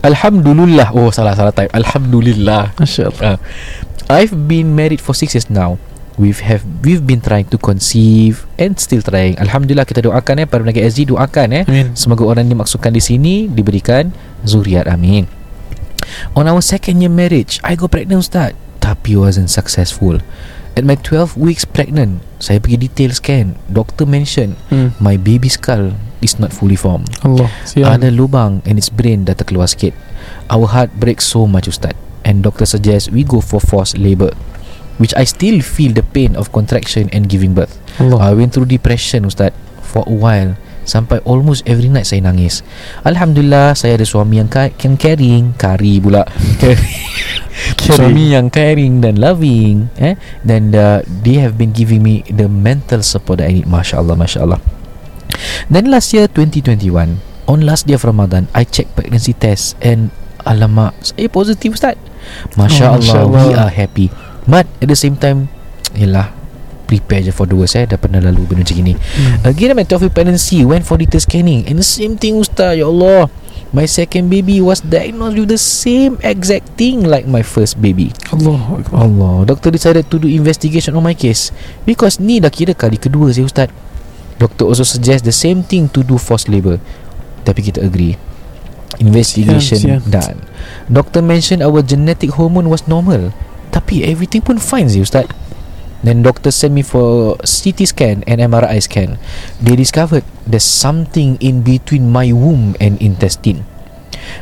[0.00, 3.36] Alhamdulillah Oh salah salah type Alhamdulillah Masya-Allah.
[3.36, 3.38] Uh,
[4.10, 5.78] I've been married for six years now.
[6.18, 9.38] We've have we've been trying to conceive and still trying.
[9.40, 11.64] Alhamdulillah kita doakan eh para pendengar SG doakan eh.
[11.64, 11.94] Amin.
[11.96, 14.12] Semoga orang yang dimaksudkan di sini diberikan
[14.44, 15.24] zuriat amin.
[16.34, 18.52] On our second year marriage, I got pregnant Ustaz.
[18.82, 20.18] Tapi wasn't successful.
[20.72, 23.58] At my 12 weeks pregnant, saya pergi detail scan.
[23.66, 24.94] Doctor mention Hmm.
[24.96, 27.10] my baby skull is not fully formed.
[27.20, 27.50] Allah.
[27.66, 27.90] Sial.
[27.90, 29.92] Ada lubang and its brain dah terkeluar sikit.
[30.46, 31.96] Our heart breaks so much Ustaz.
[32.22, 34.30] And doctor suggests we go for forced labour.
[35.00, 37.80] Which I still feel the pain of contraction and giving birth.
[37.96, 38.30] Allah.
[38.30, 40.54] I went through depression Ustaz for a while.
[40.82, 42.64] Sampai almost every night saya nangis.
[43.02, 46.24] Alhamdulillah saya ada suami yang ka- can caring, kari pula.
[47.84, 53.04] suami yang caring dan loving eh dan uh, they have been giving me the mental
[53.04, 54.60] support that I need masya-Allah masya-Allah.
[55.68, 60.08] Then last year 2021 on last day of Ramadan I checked pregnancy test and
[60.42, 62.00] alamak saya positif Ustaz.
[62.56, 63.44] Masya Oh, Allah, Masya Allah.
[63.44, 64.06] we are happy.
[64.48, 65.52] But at the same time
[66.00, 66.32] Yelah
[66.90, 69.46] Prepare je for the worst eh Dah pernah lalu benda macam ni Hmm.
[69.46, 72.90] Again my 12 week pregnancy Went for detail scanning And the same thing Ustaz Ya
[72.90, 73.30] Allah
[73.70, 78.10] My second baby was diagnosed with the same exact thing like my first baby.
[78.34, 79.06] Allah Akbar.
[79.06, 81.54] Allah, doctor decided to do investigation on my case
[81.86, 83.70] because ni dah kira kali kedua saya ustaz.
[84.42, 86.82] Doctor also suggest the same thing to do forced labour.
[87.46, 88.18] Tapi kita agree.
[88.98, 90.10] Investigation Sian, sian.
[90.10, 90.38] done.
[90.90, 93.30] Doctor mentioned our genetic hormone was normal.
[93.70, 95.30] Tapi everything pun fine sih ustaz.
[96.00, 99.20] Then doctor sent me for CT scan and MRI scan.
[99.60, 103.68] They discovered there's something in between my womb and intestine.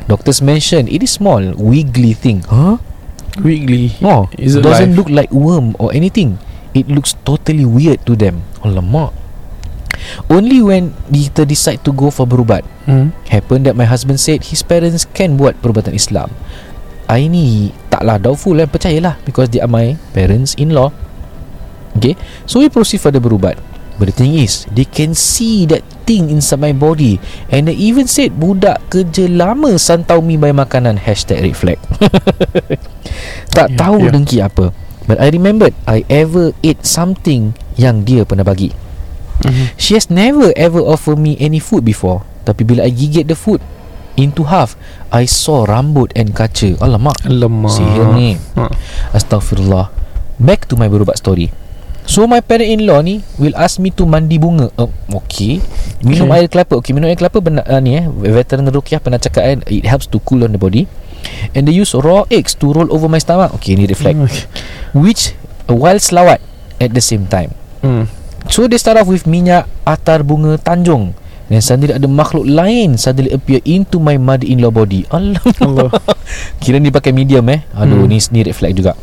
[0.07, 2.47] Doctors mentioned it is small, wiggly thing.
[2.47, 2.79] Huh?
[3.39, 3.95] Wiggly.
[4.03, 4.97] Oh, Is it doesn't live?
[4.97, 6.39] look like worm or anything.
[6.73, 8.43] It looks totally weird to them.
[8.63, 9.15] Alamak.
[10.31, 13.11] Only when kita decide to go for berubat hmm.
[13.27, 16.31] Happened that my husband said His parents can buat perubatan Islam
[17.11, 21.08] I ni taklah doubtful kan Percayalah Because they are my parents-in-law
[21.97, 22.13] Okay?
[22.45, 23.57] So we proceed for the berubat
[23.99, 27.19] But the thing is They can see that thing inside my body.
[27.51, 31.03] And they even said Budak kerja lama Santau mi bayar makanan.
[31.03, 31.79] Hashtag red flag.
[33.59, 34.13] Tak Yeah, tahu yeah.
[34.15, 34.71] dengki apa.
[35.03, 38.71] But I remembered I ever ate something Yang dia pernah bagi.
[39.43, 39.75] Mhm.
[39.75, 42.23] She has never ever offered me any food before.
[42.47, 43.59] Tapi bila I gigit the food
[44.15, 44.79] Into half
[45.11, 46.79] I saw rambut and kaca.
[46.79, 47.19] Alamak.
[47.27, 48.39] Lemah Sihir ni.
[48.55, 48.71] Ha.
[49.11, 49.91] Astaghfirullah.
[50.39, 51.51] Back to my berubat story
[52.09, 54.73] So my parent-in-law ni Will ask me to mandi bunga.
[54.73, 55.61] Uh, Okay.
[56.01, 56.41] Minum Okay.
[56.41, 56.73] air kelapa.
[56.81, 58.09] Okay minum air kelapa benar, uh, ni eh.
[58.09, 60.89] Veteran Rukiah pernah cakap kan It helps to cool on the body.
[61.53, 63.53] And they use raw eggs To roll over my stomach.
[63.61, 64.17] Okay ni reflect.
[64.25, 64.49] Okay.
[64.97, 65.37] Which
[65.69, 66.41] While selawat
[66.81, 67.53] At the same time.
[67.85, 68.09] Hmm.
[68.49, 71.13] So they start off with minyak atar bunga Tanjung.
[71.45, 75.05] Then suddenly ada makhluk lain Suddenly appear into my mother-in-law body.
[75.13, 75.37] Allah.
[75.61, 75.93] Allah
[76.57, 77.61] Kira ni pakai medium eh.
[77.77, 78.09] Aduh Hmm.
[78.09, 78.97] ni ni red flag juga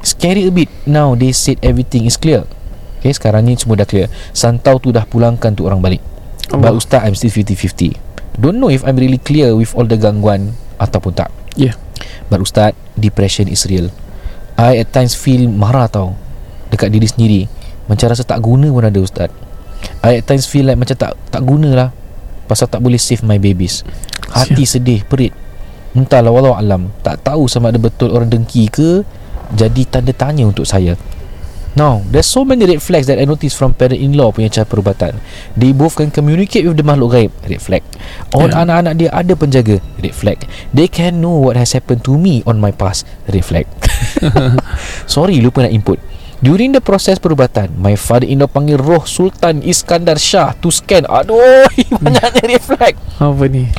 [0.00, 0.72] Scary a bit.
[0.88, 2.48] Now they said everything is clear.
[3.00, 4.12] Okay sekarang ni semua dah clear.
[4.36, 6.04] Santau tu dah pulangkan tu orang balik.
[6.50, 6.80] But Allah.
[6.82, 7.94] Ustaz I'm still 50-50
[8.42, 11.30] Don't know if I'm really clear With all the gangguan Ataupun tak.
[11.54, 11.78] Yeah.
[12.26, 13.94] But Ustaz Depression is real.
[14.58, 16.18] I at times feel marah tau
[16.70, 17.40] Dekat diri sendiri.
[17.86, 19.30] Macam rasa tak guna pun ada Ustaz.
[20.02, 21.88] I at times feel like Macam tak tak guna lah.
[22.50, 23.86] Pasal tak boleh save my babies.
[24.30, 25.34] Hati sedih Perit.
[25.94, 26.90] Entahlah walau alam.
[27.02, 29.02] Tak tahu sama ada betul orang dengki ke
[29.54, 30.94] Jadi tanda tanya untuk saya
[31.78, 35.22] Now, there's so many red flags that I noticed from parent-in-law punya cara perubatan.
[35.54, 37.30] They both can communicate with the makhluk gaib.
[37.46, 37.86] Red flag.
[38.34, 38.66] All Yeah.
[38.66, 39.78] anak-anak dia ada penjaga.
[40.02, 40.38] Red flag.
[40.74, 43.06] They can know what has happened to me on my past.
[43.30, 43.70] Red flag.
[45.14, 46.02] Sorry, lupa nak input.
[46.42, 51.06] During the process perubatan, my father-in-law panggil roh Sultan Iskandar Shah to scan.
[51.06, 51.68] Aduh,
[52.02, 52.94] banyaknya red flag.
[53.20, 53.70] Apa ni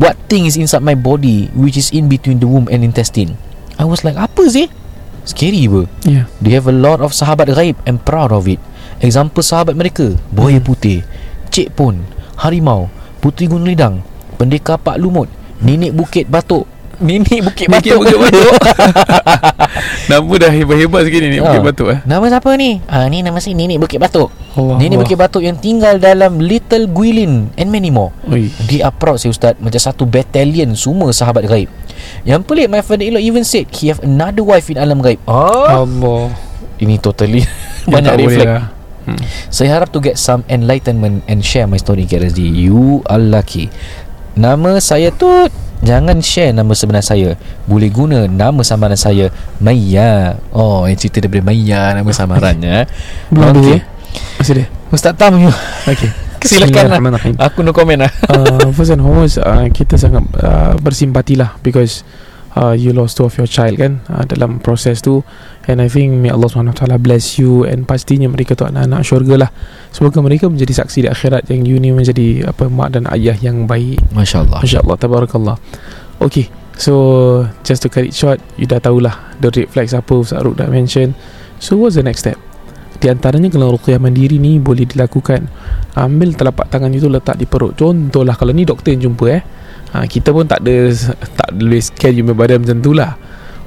[0.00, 3.36] What thing is inside my body which is in between the womb and intestine?
[3.76, 4.70] I was like, apa sih?
[5.28, 5.84] Scary ber.
[6.02, 8.56] Yeah They have a lot of sahabat gaib and proud of it.
[8.98, 11.04] Example sahabat mereka, Buaya Putih,
[11.48, 12.00] Cik Pon,
[12.34, 14.00] Harimau, Puteri Gunung Lidang,
[14.34, 15.28] Pendekar Pak Lumut,
[15.60, 16.64] Nenek Bukit Batuk.
[16.98, 18.02] Nenek Bukit Batuk.
[18.02, 18.50] Bukit Batuk
[20.10, 21.64] Nama dah hebat-hebat sikit ni Bukit Ah.
[21.64, 22.82] Batuk eh Nama siapa ni?
[22.88, 24.34] Ah ni nama si Nenek Bukit Batuk.
[24.56, 25.00] Allah Nenek Allah.
[25.04, 28.10] Bukit Batuk yang tinggal dalam Little Guilin and many more.
[28.66, 31.70] Dia are proud saya ustaz Macam satu battalion Semua sahabat gaib
[32.22, 35.18] Yang pelik My father-in-law even said He have another wife in alam gaib.
[35.24, 36.32] Ah, Allah.
[36.78, 37.42] Ini totally
[37.88, 38.48] Ya, Banyak reflect.
[38.48, 38.64] lah.
[39.04, 39.18] hmm.
[39.48, 43.72] Saya harap to get some enlightenment And share my story KRSD You are lucky.
[44.34, 45.26] Nama saya tu
[45.78, 47.38] Jangan share nama sebenar saya.
[47.64, 50.34] Boleh guna nama samaran saya Maya.
[50.50, 52.76] Oh yang cerita daripada Maya Nama samarannya
[53.32, 53.62] Belum Okey.
[53.62, 53.78] okay.
[54.36, 55.38] Masih dia Ustaz Tam
[55.86, 56.10] Okay
[56.44, 57.22] Silakan lah.
[57.50, 58.12] Aku no comment lah.
[58.30, 62.06] Uh, First and foremost uh, Kita sangat uh, bersimpati lah Because
[62.54, 65.26] uh, You lost two of your child kan uh, Dalam proses tu.
[65.66, 69.50] And I think May Allah SWT bless you And pastinya mereka tu anak-anak syurga lah.
[69.90, 73.66] Semoga mereka menjadi saksi di akhirat Yang you ni menjadi apa Mak dan ayah yang
[73.66, 73.98] baik.
[74.14, 75.56] Masya Allah Masya Allah Tabarakallah.
[76.22, 80.42] Okay So Just to cut it short You dah tahulah The red flags apa Ustaz
[80.42, 81.18] Ruk dah mention.
[81.58, 82.47] So what's the next step
[82.98, 85.46] Di antaranya kalau ruqyah mandiri ni Boleh dilakukan.
[85.94, 87.78] Ambil telapak tangan itu Letak di perut.
[87.78, 89.42] Contohlah Kalau ni doktor yang jumpa eh.
[89.94, 90.90] Ha, Kita pun tak ada
[91.38, 93.14] Tak boleh scan Jumpa badan macam tu lah.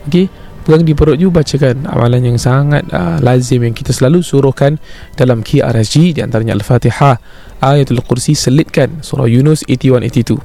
[0.06, 0.28] Okay
[0.62, 4.78] Pegang di perut you Bacakan amalan yang sangat uh, Lazim yang kita selalu suruhkan
[5.18, 7.18] Dalam KRSG Di antaranya Al-Fatihah
[7.66, 10.38] Ayatul Kursi Selitkan Surah Yunus 81-82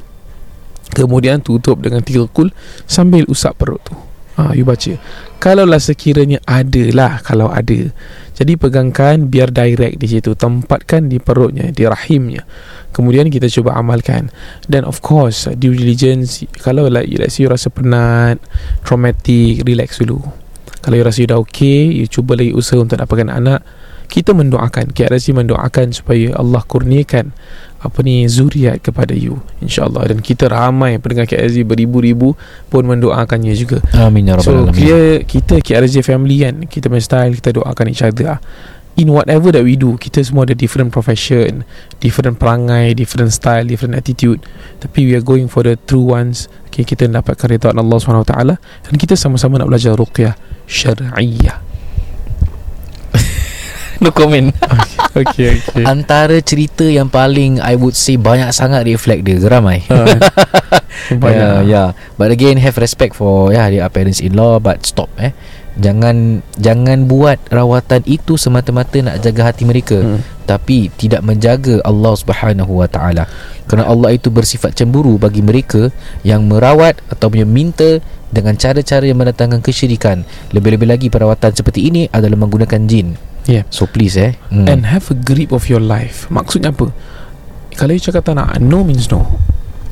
[0.96, 2.48] Kemudian tutup dengan tiga kul
[2.88, 4.96] Sambil usap perut tu ha, You baca.
[5.36, 7.92] Kalaulah sekiranya ada lah Kalau ada
[8.36, 12.44] Jadi pegangkan biar direct di situ Tempatkan di perutnya Di rahimnya.
[12.92, 14.32] Kemudian kita cuba amalkan.
[14.64, 18.40] Dan of course Due diligence Kalau like, let's you rasa penat
[18.84, 20.20] Traumatic Relax dulu.
[20.80, 23.60] Kalau you rasa you dah okay You cuba lagi usaha untuk dapatkan anak
[24.06, 24.94] kita mendoakan.
[24.94, 27.34] KRSC mendoakan supaya Allah kurniakan
[27.76, 29.40] apa ni zuriat kepada you.
[29.60, 30.12] Insyaallah.
[30.14, 32.34] Dan kita ramai pendengar KRSC beribu-ribu
[32.72, 33.84] pun mendoakannya juga.
[33.96, 34.74] Amin ya Rabbal so Alamin.
[34.74, 38.40] kita kita KRSC family kan kita punya style kita doakan each other lah.
[38.96, 41.68] in whatever that we do kita semua ada different profession
[42.00, 44.40] different perangai different style different attitude.
[44.80, 46.48] Tapi we are going for the true ones.
[46.72, 50.36] Okay, kita mendapatkan redha Allah SWT dan kita sama-sama nak belajar ruqyah
[50.68, 51.65] syar'iyah
[54.06, 54.54] No comment
[55.20, 59.82] okay okay Antara cerita yang paling I would say Banyak sangat reflect dia Geramai
[61.22, 61.88] banyak yeah, yeah.
[62.14, 65.34] But again Have respect for yeah, Their parents in law But stop eh
[65.74, 70.22] Jangan Jangan buat rawatan itu Semata-mata nak jaga hati mereka Hmm.
[70.46, 73.26] tapi tidak menjaga Allah Subhanahu Wa Taala.
[73.66, 75.90] Kerana Allah itu bersifat cemburu bagi mereka
[76.22, 77.98] yang merawat atau minta
[78.30, 80.22] dengan cara-cara yang mendatangkan kesyirikan.
[80.54, 83.18] Lebih-lebih lagi perawatan seperti ini adalah menggunakan jin.
[83.46, 83.64] Yeah.
[83.70, 84.34] So please eh.
[84.50, 84.66] Hmm.
[84.66, 86.26] And have a grip of your life.
[86.28, 86.90] Maksudnya apa?
[87.78, 89.38] Kalau you cakap tak nak, no means no.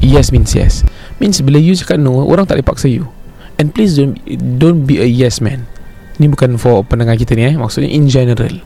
[0.02, 0.82] Yes means yes.
[1.22, 3.08] Means bila you cakap no, orang tak boleh paksa you.
[3.56, 4.18] And please don't
[4.58, 5.70] don't be a yes man.
[6.18, 7.54] Ni bukan for pendengar kita ni eh.
[7.54, 8.58] Maksudnya in general.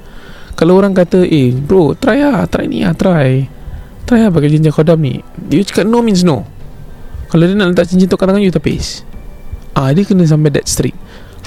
[0.59, 3.47] Kalau orang kata, eh bro, try lah, try ni lah, try.
[4.09, 5.23] Try lah pakai cincin kodam ni.
[5.53, 6.49] You cakap no means no.
[7.29, 9.05] Kalau dia nak letak cincin tu kat tangan you, tapis.
[9.77, 10.97] Ah, dia kena sampai that strict.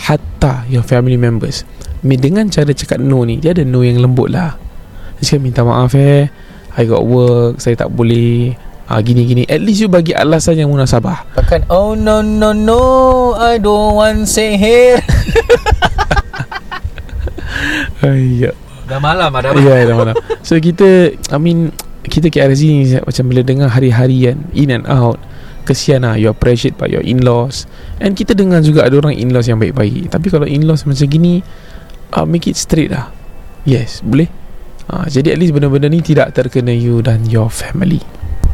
[0.07, 1.67] Hatta your family members.
[2.01, 4.57] Dengan cara cakap no ni, dia ada no yang lembut lah.
[5.21, 6.29] Dia cakap minta maaf eh.
[6.73, 8.57] I got work, saya tak boleh.
[8.91, 9.43] Ah, gini gini.
[9.47, 11.37] At least you bagi alasan yang munasabah.
[11.39, 12.81] Bahkan oh no no no
[13.39, 14.99] I don't want say here.
[18.03, 18.51] Ayya.
[18.89, 19.55] dah malam ada.
[19.55, 20.15] Ya, dah malam.
[20.43, 21.71] So kita, I mean,
[22.03, 25.21] kita KRZ ni macam bila dengar hari-harian in and out
[25.63, 27.69] kesian lah you appreciate by your in-laws
[28.01, 31.45] and kita dengar juga ada orang in-laws yang baik-baik tapi kalau in-laws macam gini
[32.15, 33.09] uh, make it straight lah.
[33.63, 34.27] Yes boleh?
[34.91, 38.03] Uh, jadi at least benda-benda ni tidak terkena you dan your family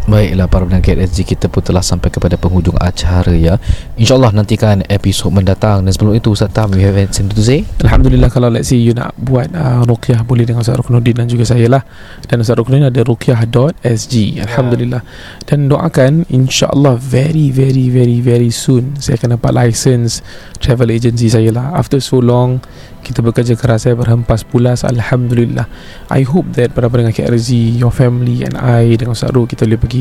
[0.07, 3.59] Baiklah para pendengar KSG kita pun telah sampai kepada penghujung acara ya.
[3.99, 7.67] InsyaAllah nantikan episod mendatang dan sebelum itu Ustaz Tam you have anything to say?
[7.83, 11.43] Alhamdulillah kalau let's say you nak buat uh, ruqyah boleh dengan Ustaz Ruknuddin dan juga
[11.43, 11.83] saya lah.
[12.23, 14.15] Dan Ustaz Ruknuddin ada ruqyah.sg.
[14.47, 15.03] Alhamdulillah.
[15.43, 20.23] Dan doakan insyaAllah very very very very soon saya akan dapat license
[20.63, 21.75] travel agency saya lah.
[21.75, 22.63] After so long
[23.07, 25.63] kita bekerja keras saya berhempas pulas Alhamdulillah
[26.11, 29.79] I hope that pada pendengar KRZ Your family and I Dengan Ustaz Ru Kita boleh
[29.79, 29.96] pergi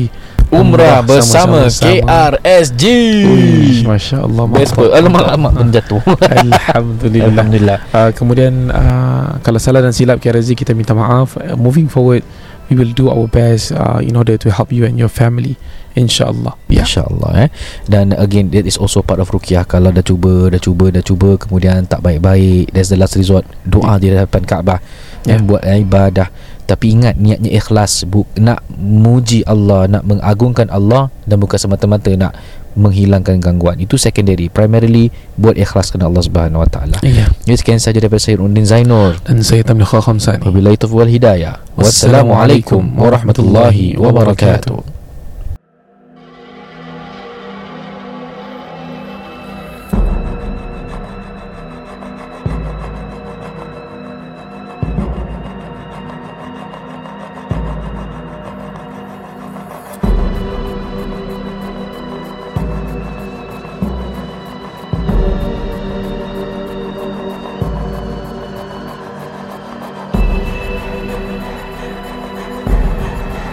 [0.47, 2.83] Umrah bersama, KRSG
[3.27, 7.27] Uish, Masya Allah Best pun Alamak alamak menjatuh Alhamdulillah.
[7.35, 7.77] Alhamdulillah.
[7.91, 11.35] Uh, Kemudian uh, Kalau salah dan silap KRZ kita minta maaf.
[11.35, 12.23] Uh, Moving forward
[12.71, 15.59] We will do our best uh, In order to help you and your family
[15.99, 16.55] InsyaAllah.
[16.71, 16.87] Yeah.
[16.87, 17.49] InsyaAllah eh.
[17.83, 19.67] Dan again That is also part of Rukiah.
[19.67, 23.99] Kalau dah cuba Dah cuba Dah cuba Kemudian tak baik-baik That's the last resort Doa
[23.99, 24.79] di hadapan Kaabah.
[25.27, 25.35] Yeah.
[25.35, 26.27] Yang buat ibadah
[26.67, 32.35] Tapi ingat Niatnya ikhlas bu- Nak muji Allah Nak mengagungkan Allah Dan bukan semata-mata Nak
[32.77, 33.81] menghilangkan gangguan.
[33.81, 36.97] Itu secondary Primarily Buat ikhlas kerana Allah Subhanahu Wa Taala.
[37.01, 37.31] yeah.
[37.41, 39.17] Jadi sekian saja daripada saya Undin Zainur.
[39.25, 40.45] Dan saya Tamliha Khamsani.
[40.45, 41.57] Wabillahi taufiq wal hidayah.
[41.73, 44.96] Wassalamualaikum warahmatullahi wabarakatuh